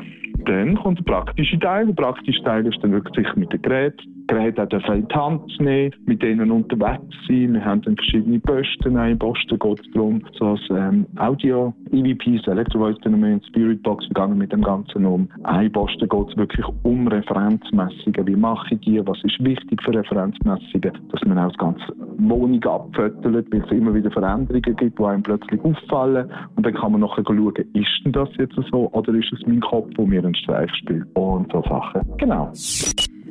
Dann 0.46 0.76
kommt 0.78 0.98
der 0.98 1.04
praktische 1.04 1.60
Teil. 1.60 1.86
Der 1.86 1.94
praktische 1.94 2.42
Teil 2.44 2.66
ist 2.66 2.80
dann 2.82 2.92
wirklich 2.92 3.28
mit 3.36 3.54
dem 3.54 3.62
Gerät 3.62 4.02
Geräte 4.30 4.64
auch 4.64 4.94
in 4.94 5.08
die 5.08 5.16
Hand 5.16 5.60
nehmen, 5.60 5.94
mit 6.06 6.22
denen 6.22 6.52
unterwegs 6.52 7.02
sein. 7.28 7.54
Wir 7.54 7.66
haben 7.66 7.82
dann 7.82 7.96
verschiedene 7.96 8.40
Posten. 8.40 8.96
Ein 8.96 9.18
Posten 9.18 9.58
geht 9.58 9.80
es 9.80 9.92
darum, 9.92 10.22
so 10.38 10.46
als 10.50 10.62
ähm, 10.70 11.06
Audio, 11.18 11.74
EVPs, 11.92 12.48
Electro 12.48 12.80
Voice 12.80 12.98
Phänomen, 13.02 13.42
Spirit 13.48 13.82
Box, 13.82 14.06
wir 14.08 14.14
gehen 14.14 14.38
mit 14.38 14.52
dem 14.52 14.62
Ganzen 14.62 15.06
um. 15.06 15.28
Ein 15.44 15.72
Posten 15.72 16.08
geht 16.08 16.30
es 16.30 16.38
wirklich 16.38 16.66
um 16.84 17.08
Referenzmessungen. 17.08 18.28
Wie 18.28 18.36
mache 18.36 18.76
ich 18.76 18.82
die? 18.82 19.06
Was 19.06 19.18
ist 19.24 19.44
wichtig 19.44 19.82
für 19.84 19.96
Referenzmessungen? 19.96 20.92
Dass 21.12 21.22
man 21.26 21.40
auch 21.40 21.48
das 21.48 21.58
ganze 21.58 21.94
Wohnung 22.20 22.64
abfötelt, 22.64 23.52
weil 23.52 23.64
es 23.64 23.72
immer 23.72 23.94
wieder 23.94 24.12
Veränderungen 24.12 24.62
gibt, 24.62 25.00
die 25.00 25.04
einem 25.04 25.24
plötzlich 25.24 25.60
auffallen. 25.64 26.30
Und 26.56 26.66
dann 26.66 26.74
kann 26.76 26.92
man 26.92 27.02
nachher 27.02 27.24
schauen, 27.26 27.54
ist 27.56 28.06
denn 28.06 28.12
das 28.12 28.30
jetzt 28.38 28.56
so 28.72 28.92
oder 28.92 29.12
ist 29.14 29.34
es 29.34 29.40
mein 29.48 29.62
Kopf, 29.62 29.90
der 29.98 30.06
mir 30.06 30.24
einen 30.24 30.36
Streich 30.36 30.72
spielt? 30.76 31.08
Und 31.16 31.52
so 31.52 31.64
Sachen. 31.64 32.02
Genau. 32.18 32.52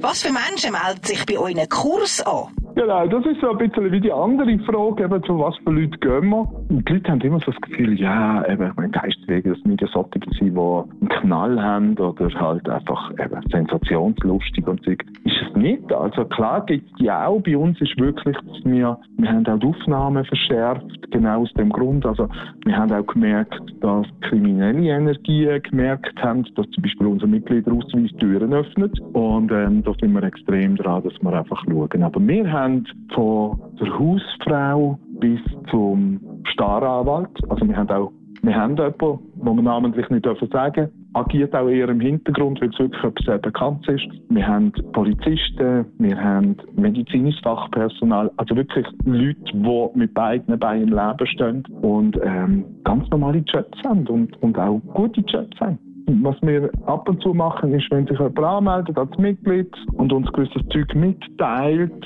Was 0.01 0.23
für 0.23 0.33
Menschen 0.33 0.73
melden 0.73 1.05
sich 1.05 1.27
bei 1.27 1.45
einen 1.45 1.69
Kurs 1.69 2.21
an? 2.21 2.55
Genau, 2.79 3.05
das 3.09 3.27
ist 3.27 3.41
so 3.41 3.51
ein 3.51 3.59
bisschen 3.59 3.91
wie 3.91 4.01
die 4.01 4.13
andere 4.13 4.57
Frage, 4.61 5.03
eben, 5.03 5.21
zu 5.25 5.37
was 5.37 5.57
für 5.65 5.73
Leute 5.73 5.99
gehen 5.99 6.29
wir. 6.29 6.49
Und 6.69 6.89
die 6.89 6.93
Leute 6.93 7.11
haben 7.11 7.21
immer 7.23 7.41
so 7.41 7.51
das 7.51 7.61
Gefühl, 7.63 7.99
ja, 7.99 8.47
eben, 8.49 8.73
mein 8.77 8.93
Geistwege, 8.93 9.51
das 9.51 9.65
müssen 9.65 9.79
ja 9.81 9.89
solche 9.89 10.21
sein, 10.39 10.55
die 10.55 10.61
einen 10.61 11.09
Knall 11.09 11.61
haben 11.61 11.99
oder 11.99 12.31
halt 12.39 12.69
einfach 12.69 13.11
eben, 13.15 13.43
sensationslustig 13.51 14.65
und 14.65 14.81
so. 14.85 14.93
Ist 14.93 15.03
es 15.25 15.57
nicht. 15.57 15.93
Also 15.93 16.25
klar 16.27 16.65
gibt 16.67 16.89
es 16.95 17.05
ja 17.05 17.27
auch. 17.27 17.41
Bei 17.41 17.57
uns 17.57 17.81
ist 17.81 17.99
wirklich, 17.99 18.37
dass 18.37 18.65
wir, 18.65 18.97
wir 19.17 19.29
haben 19.29 19.45
auch 19.49 19.59
die 19.59 19.67
Aufnahmen 19.67 20.25
verschärft, 20.25 21.11
genau 21.11 21.43
aus 21.43 21.53
dem 21.55 21.71
Grund. 21.71 22.07
Also 22.07 22.29
wir 22.65 22.77
haben 22.77 22.93
auch 22.93 23.07
gemerkt, 23.09 23.61
dass 23.81 24.07
kriminelle 24.21 24.89
Energien 24.89 25.61
gemerkt 25.65 26.23
haben, 26.23 26.45
dass 26.55 26.71
zum 26.71 26.83
Beispiel 26.85 27.09
unser 27.09 27.27
Mitgliederausweis 27.27 28.13
Türen 28.21 28.55
öffnet. 28.55 29.01
Und 29.15 29.51
ähm, 29.51 29.83
da 29.83 29.93
sind 30.01 30.13
wir 30.13 30.23
extrem 30.23 30.77
dran, 30.77 31.03
dass 31.03 31.15
wir 31.21 31.33
einfach 31.33 31.61
schauen. 31.65 32.05
Aber 32.05 32.21
wir 32.25 32.53
haben 32.53 32.68
haben 32.69 32.87
von 33.15 33.59
der 33.81 33.99
Hausfrau 33.99 34.99
bis 35.21 35.41
zum 35.71 36.21
Staranwalt. 36.53 37.31
Also 37.49 37.67
wir 37.67 37.77
haben 37.77 37.91
auch 37.91 38.13
wir 38.41 38.55
haben 38.55 38.77
jemanden, 38.77 39.19
wo 39.35 39.53
man 39.53 39.65
namentlich 39.65 40.09
nicht 40.11 40.25
dürfen 40.25 40.49
sagen 40.51 40.91
agiert 41.15 41.55
auch 41.57 41.69
eher 41.69 41.89
im 41.89 42.01
Hintergrund, 42.01 42.61
weil 42.61 42.69
es 42.69 42.79
wirklich 42.79 43.03
etwas 43.03 43.25
sehr 43.25 43.39
bekannt 43.39 43.89
ist. 43.89 44.07
Wir 44.29 44.47
haben 44.47 44.73
Polizisten, 44.93 45.87
wir 45.99 46.23
haben 46.23 46.57
medizinisches 46.77 47.41
Fachpersonal, 47.43 48.31
also 48.37 48.55
wirklich 48.55 48.87
Leute, 49.05 49.41
die 49.53 49.89
mit 49.95 50.15
beiden 50.15 50.57
Beinen 50.59 50.89
im 50.89 50.95
Leben 50.95 51.27
stehen 51.27 51.65
und 51.83 52.17
ähm, 52.23 52.65
ganz 52.85 53.09
normale 53.11 53.39
Jobs 53.39 53.77
haben 53.85 54.07
und, 54.07 54.41
und 54.43 54.57
auch 54.57 54.81
gute 54.95 55.23
Jobs 55.23 55.59
haben. 55.61 55.79
Was 56.23 56.37
wir 56.41 56.71
ab 56.87 57.07
und 57.07 57.23
zu 57.23 57.35
machen, 57.35 57.75
ist, 57.75 57.91
wenn 57.91 58.07
sich 58.07 58.19
jemand 58.19 58.39
anmeldet 58.39 58.97
als 58.97 59.17
Mitglied 59.19 59.71
und 59.93 60.11
uns 60.11 60.27
gewisses 60.33 60.63
Zeug 60.71 60.95
mitteilt, 60.95 62.03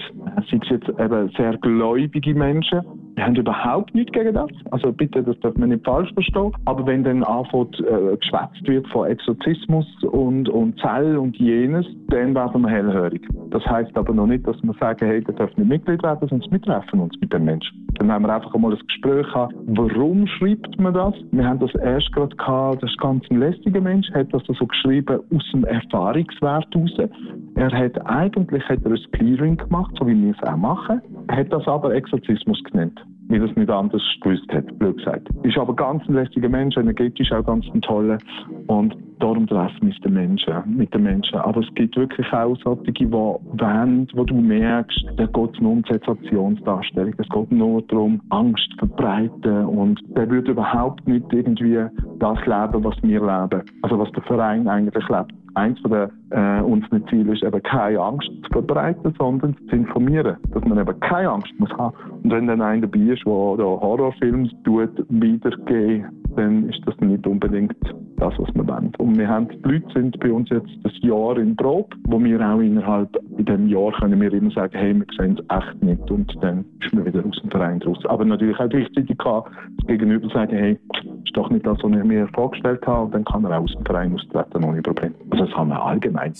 sei 0.50 0.58
es 0.60 0.68
jetzt 0.70 0.88
eben 0.88 1.30
sehr 1.36 1.56
gläubige 1.58 2.34
Menschen, 2.34 2.80
wir 3.14 3.24
haben 3.24 3.36
überhaupt 3.36 3.94
nichts 3.94 4.12
gegen 4.12 4.34
das. 4.34 4.50
Also 4.70 4.90
bitte, 4.92 5.22
das 5.22 5.38
darf 5.40 5.54
man 5.56 5.68
nicht 5.68 5.84
falsch 5.84 6.12
verstehen. 6.14 6.52
Aber 6.64 6.86
wenn 6.86 7.04
dann 7.04 7.22
anfängt, 7.24 7.78
äh, 7.80 8.16
geschwätzt 8.16 8.66
wird 8.66 8.86
von 8.88 9.08
Exorzismus 9.08 9.86
und, 10.10 10.48
und 10.48 10.80
Zell 10.80 11.18
und 11.18 11.36
jenes, 11.36 11.86
dann 12.08 12.34
werden 12.34 12.62
wir 12.62 12.70
hellhörig. 12.70 13.22
Das 13.50 13.64
heißt 13.66 13.96
aber 13.96 14.14
noch 14.14 14.26
nicht, 14.26 14.46
dass 14.46 14.56
wir 14.62 14.72
sagen, 14.80 15.06
hey, 15.06 15.22
der 15.22 15.34
darf 15.34 15.54
nicht 15.56 15.68
Mitglied 15.68 16.02
werden, 16.02 16.26
sondern 16.28 16.50
wir 16.50 16.62
treffen 16.62 17.00
uns 17.00 17.14
mit 17.20 17.32
dem 17.32 17.44
Menschen. 17.44 17.86
Dann 17.96 18.10
haben 18.10 18.24
wir 18.24 18.34
einfach 18.34 18.54
einmal 18.54 18.72
ein 18.72 18.78
Gespräch 18.86 19.26
gehabt, 19.26 19.54
warum 19.66 20.26
schreibt 20.26 20.80
man 20.80 20.94
das? 20.94 21.14
Wir 21.32 21.46
haben 21.46 21.58
das 21.58 21.74
erst 21.74 22.10
gerade 22.12 22.34
gehabt, 22.34 22.82
das 22.82 22.90
ist 22.90 22.98
ganz 22.98 23.24
ein 23.30 23.40
lästiger 23.40 23.80
Mensch, 23.80 24.10
hat 24.12 24.32
das 24.32 24.42
so 24.46 24.66
geschrieben 24.66 25.20
aus 25.34 25.50
dem 25.52 25.64
Erfahrungswert 25.64 26.66
heraus. 26.74 27.10
Er 27.56 27.70
hat 27.70 28.06
eigentlich 28.06 28.66
hat 28.68 28.78
er 28.84 28.92
ein 28.92 29.00
Clearing 29.12 29.56
gemacht, 29.58 29.94
so 29.98 30.06
wie 30.06 30.20
wir 30.20 30.34
es 30.34 30.48
auch 30.48 30.56
machen, 30.56 31.02
hat 31.30 31.52
das 31.52 31.66
aber 31.68 31.94
Exorzismus 31.94 32.62
genannt 32.64 33.01
wie 33.32 33.38
das 33.38 33.54
nicht 33.56 33.70
anders 33.70 34.02
gewusst 34.20 34.52
hat, 34.52 34.66
blöd 34.78 34.98
gesagt. 34.98 35.28
Ist 35.42 35.58
aber 35.58 35.74
ganz 35.74 36.06
ein 36.08 36.14
lästiger 36.14 36.48
Mensch, 36.48 36.76
energetisch 36.76 37.32
auch 37.32 37.44
ganz 37.44 37.66
ein 37.72 37.80
toller. 37.80 38.18
Und 38.66 38.96
darum 39.18 39.46
treffen 39.46 39.88
mit 39.88 40.04
den 40.04 40.14
Menschen, 40.14 40.54
mit 40.66 40.92
den 40.92 41.04
Menschen. 41.04 41.38
Aber 41.38 41.60
es 41.60 41.74
gibt 41.74 41.96
wirklich 41.96 42.30
auch 42.32 42.56
solche, 42.62 42.92
die 42.92 43.10
wollen, 43.10 44.08
wo 44.14 44.24
du 44.24 44.34
merkst, 44.34 45.04
da 45.16 45.26
geht 45.26 45.54
es 45.54 45.60
nur 45.60 45.72
um 45.72 45.84
Sensationsdarstellung, 45.88 47.14
es 47.18 47.28
geht 47.28 47.52
nur 47.52 47.82
darum, 47.82 48.20
Angst 48.30 48.68
verbreiten. 48.78 49.64
Und 49.66 50.00
der 50.16 50.28
würde 50.28 50.52
überhaupt 50.52 51.06
nicht 51.06 51.32
irgendwie 51.32 51.86
das 52.18 52.38
leben, 52.46 52.84
was 52.84 52.96
wir 53.02 53.20
leben, 53.20 53.62
also 53.82 53.98
was 53.98 54.10
der 54.12 54.22
Verein 54.24 54.68
eigentlich 54.68 55.08
lebt 55.08 55.32
eins 55.54 55.78
von 55.80 55.90
den, 55.90 56.10
äh, 56.30 56.60
unseren 56.62 57.06
Zielen 57.08 57.32
ist 57.32 57.42
eben 57.42 57.62
keine 57.62 58.00
Angst 58.00 58.28
zu 58.44 58.50
verbreiten, 58.52 59.14
sondern 59.18 59.56
zu 59.68 59.76
informieren, 59.76 60.36
dass 60.52 60.64
man 60.64 60.78
eben 60.78 61.00
keine 61.00 61.30
Angst 61.30 61.52
muss 61.58 61.70
haben. 61.72 61.94
Und 62.22 62.30
wenn 62.30 62.46
dann 62.46 62.62
einer 62.62 62.86
dabei 62.86 63.12
ist, 63.12 63.24
der 63.24 63.32
Horrorfilme 63.32 64.48
tut, 64.64 64.90
wiedergeben, 65.08 66.06
dann 66.36 66.68
ist 66.68 66.80
das 66.86 66.98
nicht 67.00 67.26
unbedingt 67.26 67.76
das, 68.16 68.32
was 68.38 68.54
wir 68.54 68.66
wollen. 68.66 68.92
Und 68.98 69.18
wir 69.18 69.28
haben, 69.28 69.48
die 69.48 69.68
Leute 69.68 69.86
sind 69.92 70.18
bei 70.20 70.32
uns 70.32 70.48
jetzt 70.50 70.70
das 70.82 70.92
Jahr 71.00 71.36
in 71.36 71.56
Probe, 71.56 71.96
wo 72.04 72.22
wir 72.22 72.40
auch 72.40 72.60
innerhalb 72.60 73.16
in 73.36 73.44
diesem 73.44 73.68
Jahr 73.68 73.92
können 73.92 74.20
wir 74.20 74.32
immer 74.32 74.50
sagen, 74.52 74.72
hey, 74.76 74.94
wir 74.94 75.06
sehen 75.18 75.38
es 75.38 75.56
echt 75.56 75.82
nicht 75.82 76.10
und 76.10 76.32
dann 76.40 76.64
ist 76.80 76.94
man 76.94 77.04
wieder 77.04 77.24
aus 77.26 77.40
dem 77.42 77.50
Verein 77.50 77.82
raus. 77.82 77.98
Aber 78.04 78.24
natürlich 78.24 78.58
auch 78.60 78.68
gleichzeitig 78.68 79.18
kann 79.18 79.42
das 79.78 79.86
Gegenüber 79.88 80.28
sagen, 80.28 80.56
hey, 80.56 80.78
ist 81.24 81.36
doch 81.36 81.50
nicht 81.50 81.66
das, 81.66 81.78
was 81.82 81.92
ich 81.92 82.04
mir 82.04 82.28
vorgestellt 82.28 82.86
habe 82.86 83.06
und 83.06 83.14
dann 83.14 83.24
kann 83.24 83.44
er 83.44 83.58
auch 83.58 83.64
aus 83.64 83.72
dem 83.72 83.84
Verein 83.84 84.14
austreten 84.14 84.64
ohne 84.64 84.82
Problem. 84.82 85.14
Also 85.30 85.41
das 85.42 85.54
haben 85.56 85.68
wir 85.70 85.82
allgemein. 85.82 86.32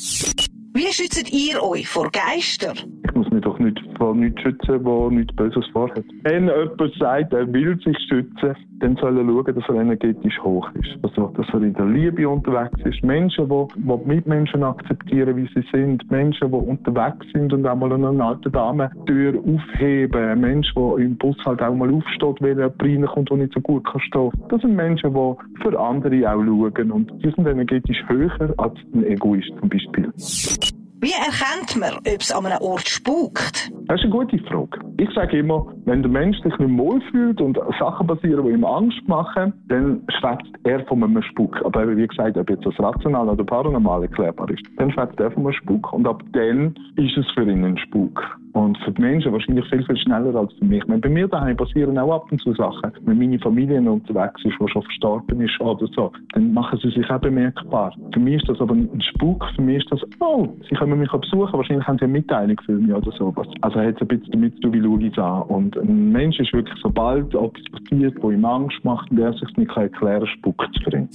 Wie 0.75 0.93
schützt 0.93 1.31
ihr 1.33 1.63
euch 1.63 1.89
vor 1.89 2.11
Geistern? 2.11 2.77
Ich 3.05 3.15
muss 3.15 3.29
mich 3.31 3.43
doch 3.43 3.59
nicht 3.59 3.79
vor 3.99 4.15
nichts 4.15 4.41
schützen, 4.41 4.85
wo 4.85 5.11
nichts 5.11 5.35
Böses 5.37 5.67
vorhat. 5.73 6.05
Wenn 6.23 6.47
jemand 6.49 6.95
sagt, 6.99 7.33
er 7.33 7.53
will 7.53 7.79
sich 7.85 7.97
schützen, 8.09 8.57
dann 8.83 8.97
soll 8.97 9.17
er 9.17 9.25
schauen, 9.25 9.55
dass 9.55 9.69
er 9.69 9.81
energetisch 9.81 10.39
hoch 10.43 10.69
ist. 10.75 10.99
Also, 11.03 11.33
dass 11.37 11.47
er 11.53 11.63
in 11.63 11.75
der 11.75 11.87
Liebe 11.87 12.29
unterwegs 12.29 12.81
ist. 12.85 13.03
Menschen, 13.05 13.49
die, 13.49 13.67
die 13.77 14.09
Mitmenschen 14.09 14.65
akzeptieren, 14.65 15.37
wie 15.37 15.49
sie 15.55 15.65
sind. 15.73 16.11
Menschen, 16.11 16.51
die 16.51 16.57
unterwegs 16.57 17.25
sind 17.33 17.53
und 17.53 17.65
auch 17.67 17.77
mal 17.77 17.93
eine 17.93 18.25
alte 18.25 18.51
Dame 18.51 18.91
Tür 19.07 19.39
aufheben. 19.39 20.21
Ein 20.21 20.41
Mensch, 20.41 20.75
der 20.75 20.97
im 20.99 21.17
Bus 21.17 21.37
halt 21.47 21.63
auch 21.63 21.75
mal 21.75 21.95
aufsteht, 21.95 22.43
weil 22.43 22.59
er 22.59 22.73
reinkommt, 22.81 23.31
der 23.31 23.37
nicht 23.37 23.55
so 23.55 23.61
gut 23.61 23.85
kann 23.85 24.01
stehen. 24.01 24.33
Das 24.49 24.61
sind 24.61 24.75
Menschen, 24.75 25.15
die 25.15 25.63
für 25.63 25.79
andere 25.79 26.29
auch 26.29 26.43
schauen. 26.45 26.91
Und 26.91 27.13
die 27.25 27.31
sind 27.31 27.47
energetisch 27.47 28.03
höher 28.09 28.53
als 28.57 28.75
ein 28.95 29.05
Egoist 29.05 29.53
zum 29.61 29.69
Beispiel. 29.69 30.72
Wie 31.03 31.11
erkennt 31.11 31.77
man, 31.81 31.99
ob 31.99 32.21
es 32.21 32.31
an 32.31 32.47
einem 32.47 32.63
Ort 32.63 32.89
spukt? 32.89 33.73
Das 33.89 33.99
ist 33.99 34.05
eine 34.05 34.13
gute 34.13 34.39
Frage. 34.39 34.79
Ich 34.99 35.11
sage 35.17 35.39
immer, 35.39 35.67
wenn 35.85 36.01
der 36.01 36.13
Mensch 36.13 36.37
sich 36.45 36.57
nicht 36.57 36.79
wohlfühlt 36.79 37.41
und 37.41 37.59
Sachen 37.81 38.07
passieren, 38.07 38.47
die 38.47 38.53
ihm 38.53 38.65
Angst 38.65 39.03
machen, 39.09 39.53
dann 39.67 40.01
schwätzt 40.21 40.55
er 40.63 40.85
von 40.87 41.03
einem 41.03 41.21
Spuk. 41.25 41.61
Aber 41.65 41.97
wie 41.97 42.07
gesagt, 42.07 42.37
ob 42.37 42.49
jetzt 42.49 42.65
das 42.65 42.79
rational 42.79 43.29
oder 43.29 43.43
paranormal 43.43 44.03
erklärbar 44.03 44.49
ist, 44.51 44.63
dann 44.77 44.93
schwätzt 44.93 45.19
er 45.19 45.33
von 45.33 45.43
einem 45.43 45.55
Spuk. 45.55 45.93
Und 45.93 46.07
ab 46.07 46.23
dann 46.35 46.73
ist 46.95 47.17
es 47.17 47.27
für 47.35 47.43
ihn 47.43 47.65
ein 47.65 47.79
Spuk. 47.79 48.23
Und 48.53 48.77
für 48.85 48.93
die 48.93 49.01
Menschen 49.01 49.33
wahrscheinlich 49.33 49.67
viel, 49.71 49.83
viel 49.85 49.97
schneller 49.97 50.35
als 50.35 50.53
für 50.59 50.65
mich. 50.67 50.87
Meine, 50.87 51.01
bei 51.01 51.09
mir 51.09 51.27
daheim 51.27 51.57
passieren 51.57 51.99
auch 51.99 52.13
ab 52.13 52.31
und 52.31 52.41
zu 52.41 52.53
Sachen. 52.53 52.93
Wenn 53.01 53.19
meine 53.19 53.39
Familie 53.39 53.81
unterwegs 53.81 54.45
ist, 54.45 54.55
die 54.61 54.69
schon 54.69 54.83
verstorben 54.83 55.41
ist 55.41 55.59
oder 55.59 55.87
so, 55.97 56.13
dann 56.35 56.53
machen 56.53 56.79
sie 56.83 56.91
sich 56.91 57.11
auch 57.11 57.21
bemerkbar. 57.21 57.95
Für 58.13 58.21
mich 58.21 58.37
ist 58.37 58.49
das 58.49 58.61
aber 58.61 58.75
ein 58.75 59.03
Spuk. 59.15 59.45
Für 59.57 59.63
mich 59.63 59.79
ist 59.79 59.91
das, 59.91 60.01
oh, 60.21 60.49
sie 60.69 60.77
können 60.77 60.92
mich 60.97 61.11
besuchen. 61.11 61.53
Wahrscheinlich 61.53 61.87
haben 61.87 61.99
sie 61.99 62.05
eine 62.05 62.13
Mitteilung 62.13 62.61
für 62.65 62.73
mich 62.73 62.95
oder 62.95 63.13
so. 63.13 63.35
Also 63.61 63.81
hat 63.81 63.95
es 63.97 64.01
ein 64.01 64.09
bisschen 64.09 64.33
damit 64.33 64.55
zu 64.57 64.63
tun, 64.63 64.73
wie 64.73 64.83
schaue 64.83 65.03
ich 65.03 65.13
es 65.13 65.19
an. 65.19 65.43
Und 65.43 65.77
ein 65.77 66.13
Mensch 66.13 66.39
ist 66.39 66.53
wirklich, 66.53 66.79
sobald 66.83 67.35
etwas 67.35 67.63
passiert, 67.73 68.23
wo 68.23 68.31
ihm 68.31 68.45
Angst 68.45 68.85
macht 68.85 69.11
und 69.11 69.19
er 69.19 69.33
sich 69.35 69.57
nicht 69.57 69.71
erklären 69.77 70.21
kann, 70.21 70.27
spuckt 70.27 70.77
es 70.77 70.83
für 70.83 70.97
ihn. 70.97 71.09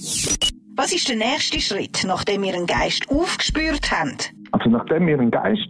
Was 0.76 0.92
ist 0.92 1.08
der 1.08 1.16
nächste 1.16 1.60
Schritt, 1.60 2.04
nachdem 2.06 2.42
wir 2.42 2.54
einen 2.54 2.66
Geist 2.66 3.04
aufgespürt 3.10 3.90
haben? 3.90 4.16
Also 4.52 4.70
nachdem 4.70 5.08
wir 5.08 5.18
einen 5.18 5.32
Geist 5.32 5.68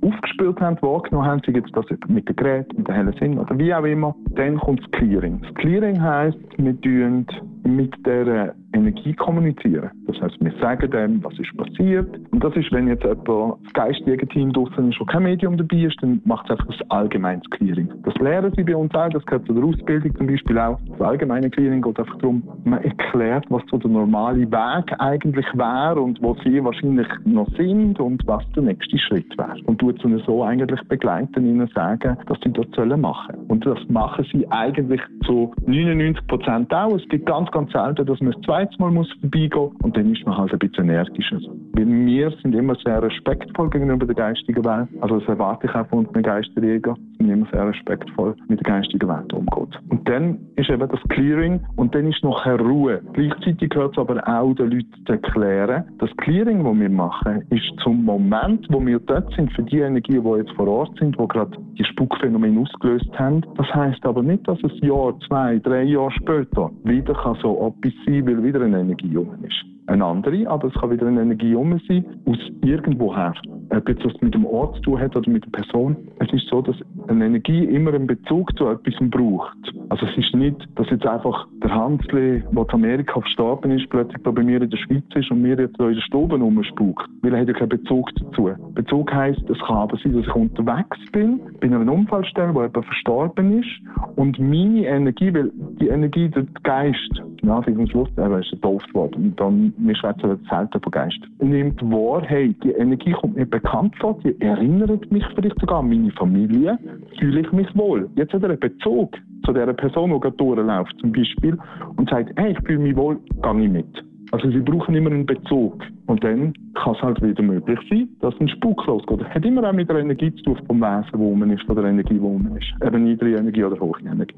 aufgespürt 0.00 0.60
haben, 0.60 0.80
wahrgenommen 0.80 1.26
haben, 1.26 1.42
sei 1.44 1.52
jetzt 1.52 1.70
das 1.74 1.84
mit 2.06 2.28
dem 2.28 2.36
Gerät, 2.36 2.72
mit 2.78 2.86
dem 2.86 2.94
hellen 2.94 3.14
Sinn 3.18 3.38
oder 3.38 3.58
wie 3.58 3.74
auch 3.74 3.84
immer, 3.84 4.14
dann 4.30 4.56
kommt 4.58 4.80
das 4.80 4.90
Clearing. 4.92 5.40
Das 5.42 5.54
Clearing 5.54 6.00
heisst, 6.00 6.38
wir 6.56 6.80
tun 6.80 7.26
mit 7.64 7.94
der 8.06 8.54
Energie 8.74 9.14
kommunizieren. 9.14 9.90
Das 10.06 10.20
heißt, 10.20 10.36
wir 10.40 10.52
sagen 10.60 10.90
dem, 10.90 11.24
was 11.24 11.38
ist 11.38 11.56
passiert. 11.56 12.08
Und 12.30 12.42
das 12.42 12.54
ist, 12.56 12.70
wenn 12.72 12.88
jetzt 12.88 13.04
etwa 13.04 13.56
das 13.62 13.72
geistige 13.72 14.26
Team 14.28 14.52
draußen 14.52 14.90
ist, 14.90 15.00
wo 15.00 15.04
kein 15.04 15.22
Medium 15.22 15.56
dabei 15.56 15.76
ist, 15.76 15.96
dann 16.02 16.20
macht 16.24 16.46
es 16.46 16.52
einfach 16.52 16.66
das 16.66 16.90
allgemeine 16.90 17.40
Clearing. 17.50 17.88
Das 18.04 18.14
lernen 18.16 18.52
sie 18.56 18.64
bei 18.64 18.76
uns 18.76 18.94
auch, 18.94 19.08
das 19.08 19.24
gehört 19.26 19.46
zu 19.46 19.54
der 19.54 19.64
Ausbildung 19.64 20.14
zum 20.16 20.26
Beispiel 20.26 20.58
auch. 20.58 20.78
Das 20.90 21.00
allgemeine 21.00 21.50
Clearing 21.50 21.82
geht 21.82 21.98
einfach 21.98 22.18
darum, 22.18 22.42
man 22.64 22.82
erklärt, 22.82 23.46
was 23.48 23.62
so 23.70 23.78
der 23.78 23.90
normale 23.90 24.50
Weg 24.50 24.94
eigentlich 24.98 25.46
wäre 25.54 26.00
und 26.00 26.20
wo 26.22 26.36
sie 26.44 26.62
wahrscheinlich 26.62 27.08
noch 27.24 27.48
sind 27.56 28.00
und 28.00 28.26
was 28.26 28.42
der 28.54 28.64
nächste 28.64 28.98
Schritt 28.98 29.36
wäre. 29.38 29.56
Und 29.66 29.78
tut 29.78 30.00
sie 30.02 30.22
so 30.26 30.42
eigentlich 30.42 30.80
begleiten, 30.88 31.46
ihnen 31.46 31.68
sagen, 31.74 32.16
dass 32.26 32.38
sie 32.42 32.52
das 32.52 32.66
sollen 32.74 33.00
machen. 33.00 33.36
Und 33.48 33.64
das 33.66 33.78
machen 33.88 34.26
sie 34.32 34.46
eigentlich 34.50 35.00
zu 35.26 35.52
99 35.66 36.26
Prozent 36.26 36.72
auch. 36.72 36.94
Es 36.96 37.08
gibt 37.08 37.26
ganz, 37.26 37.50
ganz 37.50 37.72
selten, 37.72 38.06
dass 38.06 38.20
man 38.20 38.32
das 38.32 38.42
zweites 38.64 38.78
Mal 38.78 38.90
muss 38.90 39.10
vorbeigehen 39.20 39.70
und 39.82 39.96
dann 39.96 40.12
ist 40.12 40.24
man 40.26 40.36
halt 40.36 40.52
ein 40.52 40.58
bisschen 40.58 40.88
energischer. 40.88 41.38
Weil 41.72 41.86
wir 41.86 42.30
sind 42.42 42.54
immer 42.54 42.74
sehr 42.84 43.02
respektvoll 43.02 43.70
gegenüber 43.70 44.06
der 44.06 44.14
geistigen 44.14 44.64
Welt. 44.64 44.88
Also 45.00 45.18
das 45.18 45.28
erwarte 45.28 45.66
ich 45.66 45.74
auch 45.74 45.86
von 45.88 46.06
unseren 46.06 46.22
Geisterjägern, 46.22 46.94
dass 46.94 47.26
man 47.26 47.30
immer 47.30 47.46
sehr 47.52 47.68
respektvoll 47.68 48.34
mit 48.48 48.60
der 48.64 48.72
geistigen 48.72 49.08
Welt 49.08 49.32
umgeht. 49.32 49.78
Und 49.88 50.08
dann 50.08 50.38
ist 50.56 50.70
eben 50.70 50.88
das 50.88 51.00
Clearing 51.08 51.60
und 51.76 51.94
dann 51.94 52.08
ist 52.08 52.22
noch 52.22 52.46
Ruhe. 52.46 53.00
Gleichzeitig 53.12 53.70
gehört 53.70 53.92
es 53.92 53.98
aber 53.98 54.26
auch 54.26 54.54
den 54.54 54.70
Leuten 54.70 55.04
zu 55.06 55.12
erklären, 55.12 55.84
das 55.98 56.10
Clearing, 56.18 56.64
das 56.64 56.74
wir 56.74 56.90
machen, 56.90 57.44
ist 57.50 57.72
zum 57.82 58.04
Moment, 58.04 58.66
wo 58.70 58.84
wir 58.84 58.98
dort 59.00 59.32
sind, 59.34 59.52
für 59.52 59.62
die 59.62 59.78
Energien, 59.78 60.22
die 60.24 60.38
jetzt 60.38 60.52
vor 60.52 60.68
Ort 60.68 60.98
sind, 60.98 61.18
die 61.18 61.28
gerade 61.28 61.56
die 61.78 61.84
Spukphänomene 61.84 62.60
ausgelöst 62.60 63.10
haben. 63.18 63.44
Das 63.56 63.66
heißt 63.74 64.04
aber 64.04 64.22
nicht, 64.22 64.46
dass 64.48 64.58
es 64.62 64.72
Jahr, 64.80 65.14
zwei, 65.26 65.58
drei 65.58 65.82
Jahre 65.82 66.10
später 66.12 66.70
wieder 66.84 67.14
kann 67.14 67.36
so 67.42 67.74
etwas 67.74 67.92
sein, 68.06 68.26
weil 68.26 68.42
wieder 68.54 68.66
eine 68.66 68.80
Energie 68.80 69.16
um 69.16 69.44
ist 69.44 69.73
eine 69.86 70.04
andere, 70.04 70.48
aber 70.48 70.68
es 70.68 70.74
kann 70.74 70.90
wieder 70.90 71.06
eine 71.06 71.22
Energie 71.22 71.54
um 71.54 71.78
sein, 71.88 72.04
aus 72.26 72.38
irgendwoher. 72.62 73.34
Ob 73.70 73.88
jetzt 73.88 74.04
das 74.04 74.12
mit 74.20 74.34
dem 74.34 74.46
Ort 74.46 74.76
zu 74.76 74.82
tun 74.82 75.00
hat 75.00 75.16
oder 75.16 75.30
mit 75.30 75.44
der 75.44 75.50
Person. 75.50 75.96
Es 76.20 76.32
ist 76.32 76.46
so, 76.48 76.62
dass 76.62 76.76
eine 77.08 77.26
Energie 77.26 77.64
immer 77.64 77.92
einen 77.92 78.06
Bezug 78.06 78.56
zu 78.56 78.68
etwas 78.68 78.94
braucht. 79.10 79.56
Also 79.88 80.06
es 80.06 80.16
ist 80.16 80.34
nicht, 80.34 80.56
dass 80.76 80.88
jetzt 80.90 81.06
einfach 81.06 81.46
der 81.62 81.74
Hansli, 81.74 82.42
der 82.50 82.62
in 82.62 82.70
Amerika 82.70 83.20
verstorben 83.20 83.72
ist, 83.72 83.88
plötzlich 83.90 84.22
bei 84.22 84.42
mir 84.42 84.62
in 84.62 84.70
der 84.70 84.76
Schweiz 84.76 85.04
ist 85.14 85.30
und 85.30 85.42
mir 85.42 85.58
jetzt 85.58 85.78
in 85.78 85.94
der 85.94 86.00
Stube 86.02 86.36
rumspukt. 86.36 87.08
Weil 87.22 87.34
er 87.34 87.40
hat 87.40 87.48
ja 87.48 87.54
keinen 87.54 87.68
Bezug 87.70 88.10
dazu. 88.16 88.50
Bezug 88.74 89.12
heisst, 89.12 89.42
es 89.48 89.58
kann 89.58 89.76
aber 89.76 89.98
sein, 90.02 90.14
dass 90.14 90.26
ich 90.26 90.34
unterwegs 90.34 90.98
bin, 91.12 91.40
bei 91.60 91.66
einer 91.66 91.92
Unfallstelle, 91.92 92.54
wo 92.54 92.62
jemand 92.62 92.86
verstorben 92.86 93.60
ist 93.60 93.70
und 94.16 94.38
meine 94.38 94.86
Energie, 94.86 95.32
weil 95.34 95.50
die 95.80 95.88
Energie, 95.88 96.28
der 96.28 96.44
Geist, 96.62 97.22
ja, 97.42 97.58
am 97.58 97.86
Schluss, 97.88 98.08
er 98.16 98.38
ist 98.38 98.52
ein 98.52 98.62
Wort 98.94 99.16
und 99.16 99.38
dann 99.38 99.73
wir 99.76 99.96
schwätzen 99.96 100.38
selten 100.48 100.80
von 100.80 100.92
Geist, 100.92 101.18
nimmt 101.40 101.80
wahr, 101.82 102.22
hey, 102.26 102.54
die 102.62 102.72
Energie 102.72 103.12
kommt 103.12 103.36
mir 103.36 103.46
bekannt 103.46 103.94
vor, 104.00 104.18
die 104.24 104.38
erinnern 104.40 105.00
mich 105.10 105.24
vielleicht 105.34 105.58
sogar 105.60 105.80
an 105.80 105.88
meine 105.88 106.10
Familie, 106.12 106.78
fühle 107.18 107.40
ich 107.40 107.52
mich 107.52 107.68
wohl. 107.76 108.08
Jetzt 108.16 108.32
hat 108.32 108.42
er 108.42 108.50
einen 108.50 108.60
Bezug 108.60 109.16
zu 109.44 109.52
dieser 109.52 109.72
Person, 109.72 110.12
die 110.12 110.20
gerade 110.20 110.36
durchläuft 110.36 110.94
zum 111.00 111.12
Beispiel 111.12 111.58
und 111.96 112.08
sagt, 112.08 112.30
hey, 112.36 112.52
ich 112.52 112.66
fühle 112.66 112.78
mich 112.78 112.96
wohl, 112.96 113.18
gehe 113.42 113.64
ich 113.64 113.70
mit. 113.70 114.04
Also 114.30 114.50
sie 114.50 114.60
brauchen 114.60 114.94
immer 114.94 115.10
einen 115.10 115.26
Bezug. 115.26 115.80
Und 116.06 116.24
dann 116.24 116.54
kann 116.74 116.94
es 116.94 117.02
halt 117.02 117.22
wieder 117.22 117.42
möglich 117.42 117.78
sein, 117.88 118.08
dass 118.20 118.34
ein 118.40 118.48
Spuk 118.48 118.84
losgeht. 118.86 119.20
Das 119.20 119.28
hat 119.28 119.44
immer 119.44 119.68
auch 119.68 119.72
mit 119.72 119.88
der 119.88 119.98
Energie 119.98 120.34
zu 120.36 120.42
tun, 120.42 120.60
vom 120.66 120.80
Wesen, 120.80 121.18
wo 121.18 121.34
man 121.34 121.50
ist, 121.50 121.62
von 121.64 121.76
der 121.76 121.84
Energie, 121.84 122.20
wo 122.20 122.36
man 122.36 122.56
ist. 122.56 122.66
Eben 122.84 123.04
niedrige 123.04 123.36
Energie 123.36 123.64
oder 123.64 123.78
hohe 123.78 124.00
Energie. 124.00 124.34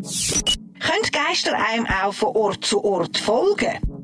Können 0.79 1.09
Geister 1.13 1.53
einem 1.73 1.87
auch 1.87 2.13
von 2.13 2.37
Ort 2.37 2.65
zu 2.65 2.85
Ort 2.85 3.17
folgen? 3.17 3.96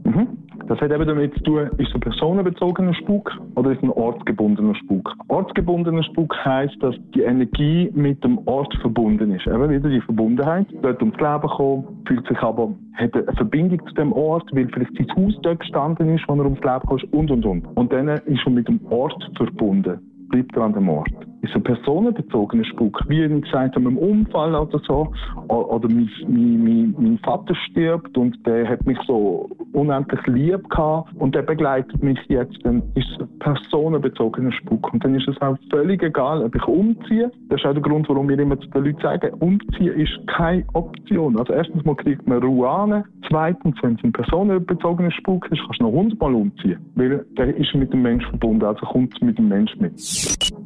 Das 0.72 0.80
hat 0.80 0.90
eben 0.90 1.06
damit 1.06 1.34
zu 1.34 1.42
tun, 1.42 1.68
ist 1.76 1.88
es 1.90 1.94
ein 1.94 2.00
personenbezogener 2.00 2.94
Spuk 2.94 3.30
oder 3.56 3.72
ist 3.72 3.76
es 3.76 3.82
ein 3.82 3.90
ortsgebundener 3.90 4.74
Spuk? 4.76 5.12
Ortsgebundener 5.28 6.02
Spuk 6.02 6.34
heisst, 6.46 6.82
dass 6.82 6.94
die 7.14 7.20
Energie 7.20 7.90
mit 7.94 8.24
dem 8.24 8.38
Ort 8.48 8.74
verbunden 8.80 9.34
ist. 9.34 9.46
Eben 9.46 9.68
wieder 9.68 9.90
die 9.90 10.00
Verbundenheit. 10.00 10.66
Dort 10.80 11.02
ums 11.02 11.18
Leben 11.18 11.46
kommen, 11.46 12.02
fühlt 12.06 12.26
sich 12.26 12.38
aber, 12.38 12.72
hat 12.94 13.12
eine 13.12 13.36
Verbindung 13.36 13.86
zu 13.86 13.92
dem 13.96 14.14
Ort, 14.14 14.48
weil 14.52 14.66
vielleicht 14.72 14.96
sein 14.96 15.14
Haus 15.14 15.38
dort 15.42 15.60
gestanden 15.60 16.08
ist, 16.08 16.24
wo 16.26 16.32
er 16.36 16.44
ums 16.46 16.60
Leben 16.60 16.80
kommt 16.86 17.12
und 17.12 17.30
und 17.30 17.44
und. 17.44 17.76
Und 17.76 17.92
dann 17.92 18.08
ist 18.08 18.40
er 18.46 18.50
mit 18.50 18.66
dem 18.66 18.80
Ort 18.88 19.30
verbunden. 19.36 20.00
Bleibt 20.32 20.56
er 20.56 20.62
an 20.62 20.72
dem 20.72 20.88
Ort 20.88 21.12
ist 21.42 21.54
ein 21.56 21.62
personenbezogener 21.62 22.64
Spuk. 22.64 23.02
Wie 23.08 23.22
ich 23.24 23.42
gesagt 23.42 23.74
habe, 23.74 23.86
einem 23.86 23.98
Unfall 23.98 24.54
oder 24.54 24.80
so. 24.86 25.12
Oder 25.48 25.88
mein, 25.88 26.08
mein, 26.28 26.94
mein, 26.96 27.18
Vater 27.18 27.54
stirbt 27.54 28.16
und 28.16 28.36
der 28.46 28.68
hat 28.68 28.86
mich 28.86 28.98
so 29.06 29.50
unendlich 29.72 30.24
lieb 30.26 30.68
gehabt 30.70 31.12
und 31.18 31.34
der 31.34 31.42
begleitet 31.42 32.02
mich 32.02 32.18
jetzt. 32.28 32.56
Dann 32.62 32.82
ist 32.94 33.08
es 33.10 33.20
ein 33.20 33.38
personenbezogener 33.40 34.52
Spuk. 34.52 34.92
Und 34.92 35.04
dann 35.04 35.16
ist 35.16 35.28
es 35.28 35.40
auch 35.42 35.56
völlig 35.70 36.02
egal, 36.02 36.44
ob 36.44 36.54
ich 36.54 36.64
umziehe. 36.64 37.30
Das 37.48 37.60
ist 37.60 37.66
auch 37.66 37.72
der 37.72 37.82
Grund, 37.82 38.08
warum 38.08 38.28
wir 38.28 38.38
immer 38.38 38.58
zu 38.60 38.68
den 38.68 38.84
Leuten 38.84 39.00
sagen, 39.02 39.34
umziehen 39.40 39.94
ist 39.94 40.26
keine 40.28 40.64
Option. 40.74 41.36
Also 41.38 41.52
erstens 41.52 41.84
mal 41.84 41.96
kriegt 41.96 42.26
man 42.28 42.40
Ruhe 42.42 42.68
an. 42.68 43.04
Zweitens, 43.28 43.74
wenn 43.82 43.94
es 43.94 44.04
ein 44.04 44.12
personenbezogener 44.12 45.10
Spuk 45.10 45.50
ist, 45.50 45.60
kannst 45.64 45.80
du 45.80 45.84
noch 45.84 45.92
hundertmal 45.92 46.34
umziehen. 46.34 46.78
Weil 46.94 47.26
der 47.36 47.56
ist 47.56 47.74
mit 47.74 47.92
dem 47.92 48.02
Mensch 48.02 48.24
verbunden, 48.26 48.64
also 48.64 48.86
kommt 48.86 49.20
mit 49.22 49.38
dem 49.38 49.48
Mensch 49.48 49.74
mit. 49.76 49.92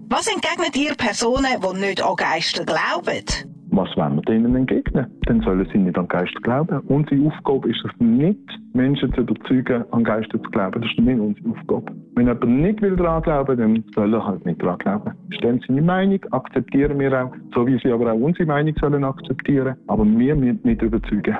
Was 0.08 0.26
entgegnet 0.28 0.76
ihr 0.76 0.94
Personen, 0.94 1.60
die 1.60 1.80
nicht 1.80 2.02
an 2.02 2.16
Geister 2.16 2.64
glauben? 2.64 3.24
Was 3.70 3.94
wollen 3.96 4.16
wir 4.16 4.22
denen 4.22 4.54
entgegnen? 4.54 5.06
Dann 5.26 5.40
sollen 5.42 5.68
sie 5.70 5.78
nicht 5.78 5.98
an 5.98 6.08
Geister 6.08 6.40
glauben. 6.40 6.80
Unsere 6.86 7.26
Aufgabe 7.26 7.68
ist 7.68 7.84
es 7.84 7.90
nicht, 7.98 8.38
Menschen 8.72 9.12
zu 9.12 9.20
überzeugen, 9.20 9.84
an 9.90 10.04
Geister 10.04 10.42
zu 10.42 10.50
glauben. 10.50 10.80
Das 10.80 10.90
ist 10.90 10.98
nicht 10.98 11.20
unsere 11.20 11.50
Aufgabe. 11.50 11.92
Wenn 12.14 12.26
jemand 12.26 12.46
nicht 12.46 12.80
will 12.80 12.96
daran 12.96 13.22
glauben, 13.22 13.58
dann 13.58 13.84
soll 13.94 14.14
er 14.14 14.26
halt 14.26 14.46
nicht 14.46 14.62
daran 14.62 14.78
glauben. 14.78 15.12
Stellen 15.30 15.62
seine 15.66 15.82
Meinung, 15.82 16.20
akzeptieren 16.30 16.98
wir 16.98 17.12
auch, 17.22 17.32
so 17.54 17.66
wie 17.66 17.78
sie 17.82 17.92
aber 17.92 18.12
auch 18.12 18.18
unsere 18.18 18.46
Meinung 18.46 18.74
sollen 18.80 19.04
akzeptieren. 19.04 19.76
Aber 19.88 20.04
wir 20.06 20.36
müssen 20.36 20.60
nicht 20.62 20.80
überzeugen. 20.80 21.36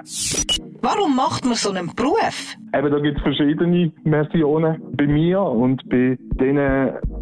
Warum 0.83 1.17
macht 1.17 1.45
man 1.45 1.55
so 1.55 1.71
einen 1.71 1.95
Beruf? 1.95 2.57
Eben, 2.77 2.91
da 2.91 2.99
gibt 2.99 3.17
es 3.17 3.23
verschiedene 3.23 3.91
Versionen. 4.05 4.83
Bei 4.97 5.07
mir 5.07 5.41
und 5.41 5.89
bei 5.89 6.19
den 6.39 6.59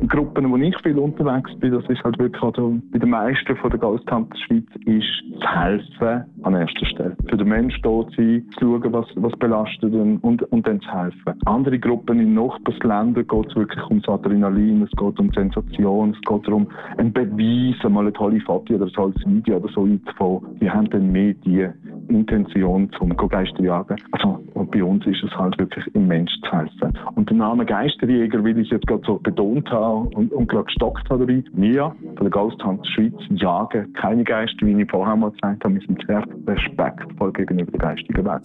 Gruppen, 0.08 0.50
wo 0.50 0.56
ich 0.56 0.76
viel 0.82 0.98
unterwegs 0.98 1.54
bin, 1.60 1.72
das 1.72 1.84
ist 1.88 2.02
halt 2.02 2.18
wirklich 2.18 2.42
also 2.42 2.76
bei 2.90 2.98
den 2.98 3.10
meisten 3.10 3.56
von 3.56 3.70
der 3.70 3.78
Ghost 3.78 4.10
Hunters 4.10 4.40
Schweiz, 4.40 4.64
ist 4.86 5.40
zu 5.40 5.48
helfen 5.48 6.24
an 6.42 6.54
erster 6.54 6.86
Stelle. 6.86 7.16
Für 7.28 7.36
den 7.36 7.48
Menschen 7.48 7.80
dort 7.82 8.12
sein, 8.16 8.44
zu 8.58 8.80
schauen, 8.80 8.92
was, 8.92 9.06
was 9.14 9.32
belastet 9.38 9.92
und, 9.92 10.18
und, 10.24 10.42
und 10.50 10.66
dann 10.66 10.80
zu 10.80 10.90
helfen. 10.90 11.34
Andere 11.44 11.78
Gruppen 11.78 12.18
in 12.18 12.34
Nachbarländern 12.34 13.26
geht 13.26 13.46
es 13.46 13.54
wirklich 13.54 13.84
ums 13.88 14.08
Adrenalin, 14.08 14.82
es 14.82 14.90
geht 14.90 15.20
um 15.20 15.32
Sensation, 15.32 16.10
es 16.10 16.20
geht 16.28 16.48
darum, 16.48 16.66
einen 16.96 17.12
Beweis, 17.12 17.76
einmal 17.84 18.04
eine 18.04 18.12
tolle 18.12 18.40
Foto 18.40 18.74
oder 18.74 18.86
ein 18.86 18.92
tolles 18.92 19.26
Video 19.26 19.58
oder 19.58 19.68
so 19.68 19.84
einzufangen. 19.84 20.58
Die 20.60 20.70
haben 20.70 20.90
dann 20.90 21.12
mehr 21.12 21.34
die 21.44 21.68
Intention 22.08 22.90
zum 22.98 23.16
Geister 23.16 23.62
jagen. 23.62 23.96
Also, 24.12 24.40
und 24.54 24.70
bei 24.70 24.82
uns 24.82 25.06
ist 25.06 25.22
es 25.22 25.30
halt 25.36 25.43
wirklich 25.58 25.84
im 25.94 26.06
Mensch 26.06 26.32
zu 26.42 26.52
helfen. 26.52 26.98
Und 27.14 27.28
der 27.30 27.36
Name 27.36 27.64
Geisterjäger, 27.64 28.42
will 28.44 28.58
ich 28.58 28.70
jetzt 28.70 28.86
gerade 28.86 29.02
so 29.06 29.18
betont 29.18 29.70
haben 29.70 30.08
und, 30.14 30.32
und 30.32 30.48
gerade 30.48 30.64
gestockt 30.64 31.08
habe 31.10 31.26
dabei. 31.26 31.44
Wir 31.52 31.94
von 32.16 32.16
der 32.20 32.30
Ghost 32.30 32.62
Hunt 32.64 32.86
Schweiz 32.88 33.14
jagen 33.30 33.92
keine 33.94 34.24
Geister, 34.24 34.66
wie 34.66 34.80
ich 34.80 34.90
vorher 34.90 35.16
mal 35.16 35.30
gesagt 35.30 35.64
habe. 35.64 35.74
Wir 35.74 35.86
sind 35.86 36.04
sehr 36.06 36.24
respektvoll 36.46 37.32
gegenüber 37.32 37.70
der 37.72 37.80
geistigen 37.80 38.24
Welt. 38.24 38.44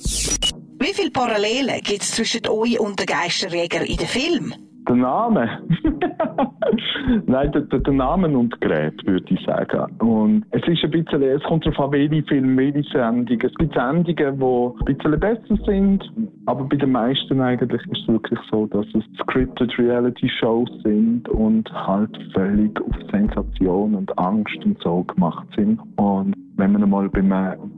Wie 0.82 0.94
viele 0.94 1.12
Parallelen 1.12 1.82
gibt 1.84 2.02
es 2.02 2.12
zwischen 2.12 2.48
euch 2.48 2.80
und 2.80 3.00
den 3.00 3.06
Geisterjäger 3.06 3.82
in 3.82 3.98
den 3.98 4.08
Film? 4.08 4.69
Der 4.89 4.95
Name? 4.95 5.47
Nein, 7.28 7.52
der, 7.52 7.62
der, 7.62 7.93
Name 7.93 8.28
und 8.36 8.60
Gerät, 8.60 9.06
würde 9.06 9.25
ich 9.30 9.45
sagen. 9.45 9.86
Und 9.99 10.45
es 10.49 10.67
ist 10.67 10.84
ein 10.84 10.89
bisschen, 10.89 11.21
es 11.21 11.43
kommt 11.43 11.63
darauf 11.63 11.80
an, 11.80 11.91
welche 11.91 12.23
Filme, 12.23 12.58
welche 12.58 12.82
Sendungen. 12.89 13.39
Es 13.39 13.54
gibt 13.54 13.75
Sendungen, 13.75 14.15
die 14.15 14.23
ein 14.23 14.95
bisschen 14.97 15.19
besser 15.19 15.56
sind, 15.63 16.12
aber 16.47 16.63
bei 16.63 16.75
den 16.75 16.91
meisten 16.91 17.39
eigentlich 17.39 17.82
ist 17.91 18.02
es 18.02 18.08
wirklich 18.08 18.39
so, 18.49 18.65
dass 18.65 18.88
es 18.95 19.04
scripted 19.21 19.78
Reality-Shows 19.78 20.71
sind 20.84 21.30
und 21.30 21.71
halt 21.71 22.17
völlig 22.34 22.82
auf 22.82 22.95
Sensation 23.12 23.93
und 23.93 24.17
Angst 24.17 24.58
und 24.65 24.82
so 24.82 25.04
gemacht 25.04 25.45
sind. 25.56 25.80
Und 25.97 26.34
wenn 26.60 26.74
man 26.74 26.84
einmal 26.84 27.10
beim 27.10 27.34